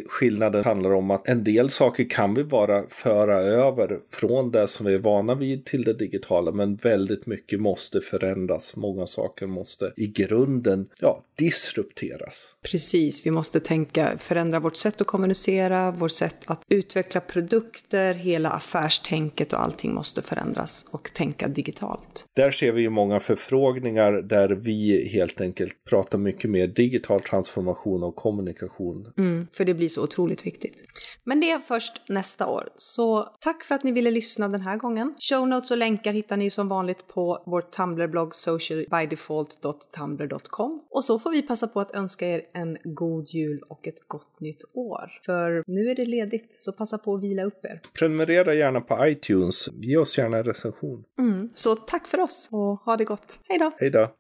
skillnaden 0.09 0.65
handlar 0.65 0.93
om 0.93 1.11
att 1.11 1.29
en 1.29 1.45
del 1.45 1.71
saker 1.71 2.11
kan 2.11 2.35
vi 2.35 2.45
bara 2.45 2.85
föra 2.89 3.35
över 3.43 3.99
från 4.11 4.51
det 4.51 4.69
som 4.69 4.87
vi 4.87 4.95
är 4.95 4.99
vana 4.99 5.35
vid 5.35 5.65
till 5.65 5.85
det 5.85 5.93
digitala 5.93 6.53
men 6.53 6.77
väldigt 6.77 7.27
mycket 7.27 7.61
måste 7.61 8.01
förändras. 8.01 8.77
Många 8.77 9.07
saker 9.07 9.47
måste 9.47 9.93
i 9.97 10.07
grunden 10.07 10.89
ja, 11.01 11.23
disrupteras. 11.35 12.53
Precis, 12.63 13.27
vi 13.27 13.31
måste 13.31 13.61
tänka, 13.61 14.19
förändra 14.19 14.61
vårt 14.61 14.77
sätt 14.77 15.01
att 15.01 15.07
kommunicera, 15.07 15.91
vårt 15.91 16.13
sätt 16.13 16.37
att 16.47 16.63
utveckla 16.69 17.21
produkter, 17.21 18.15
hela 18.15 18.51
affärstänket 18.51 19.53
och 19.53 19.63
allting 19.63 19.95
måste 20.07 20.23
förändras 20.23 20.87
och 20.91 21.11
tänka 21.15 21.49
digitalt. 21.49 22.27
Där 22.35 22.51
ser 22.51 22.73
vi 22.73 22.83
ju 22.83 22.91
många 22.91 23.21
förfrågningar 23.21 24.13
där 24.13 24.49
vi 24.49 25.09
helt 25.09 25.41
enkelt 25.41 25.85
pratar 25.91 26.19
mycket 26.19 26.51
mer 26.51 26.67
digital 26.67 27.21
transformation 27.21 28.03
och 28.03 28.17
kommunikation. 28.17 29.13
Mm, 29.19 29.47
för 29.57 29.65
det 29.65 29.75
blir 29.75 29.89
så 29.89 30.03
otroligt 30.03 30.47
viktigt. 30.47 30.85
Men 31.29 31.41
det 31.41 31.51
är 31.51 31.59
först 31.59 32.09
nästa 32.09 32.47
år. 32.47 32.69
Så 32.77 33.29
tack 33.41 33.65
för 33.65 33.75
att 33.75 33.85
ni 33.85 33.93
ville 33.93 34.11
lyssna 34.11 34.49
den 34.49 34.61
här 34.61 34.77
gången. 34.77 35.15
Show 35.19 35.49
notes 35.49 35.71
och 35.71 35.77
länkar 35.77 36.13
hittar 36.13 36.37
ni 36.37 36.51
som 36.51 36.69
vanligt 36.69 37.09
på 37.09 37.43
vår 37.47 37.61
Tumblr-blogg 37.61 38.35
socialbydefault.tumblr.com. 38.35 40.83
Och 40.91 41.05
så 41.05 41.19
får 41.19 41.31
vi 41.31 41.43
passa 41.43 41.69
på 41.69 41.81
att 41.81 41.95
önska 41.95 42.29
er 42.29 42.43
en 42.53 42.79
god 42.85 43.29
jul 43.29 43.63
och 43.69 43.87
ett 43.87 44.09
gott 44.09 44.41
nytt 44.41 44.65
år. 44.73 45.11
För 45.27 45.65
nu 45.67 45.91
är 45.91 45.95
det 45.95 46.05
ledigt, 46.05 46.61
så 46.61 46.73
passa 46.73 46.99
på 46.99 47.15
att 47.15 47.23
vila 47.23 47.45
upp 47.45 47.65
er. 47.65 47.81
Prenumerera 47.99 48.55
gärna 48.55 48.81
på 48.81 49.07
iTunes. 49.07 49.69
Ge 49.73 49.97
oss 49.97 50.19
gärna 50.19 50.37
en 50.37 50.45
recension. 50.45 51.05
Mm. 51.19 51.51
Så 51.55 51.77
tack 51.77 52.09
för 52.09 52.21
oss 52.21 52.49
och 52.53 52.81
ha 52.81 52.97
det 52.97 53.05
gott. 53.05 53.39
Hej 53.49 53.59
då! 53.59 53.71
Hej 53.79 53.91
då! 53.91 54.13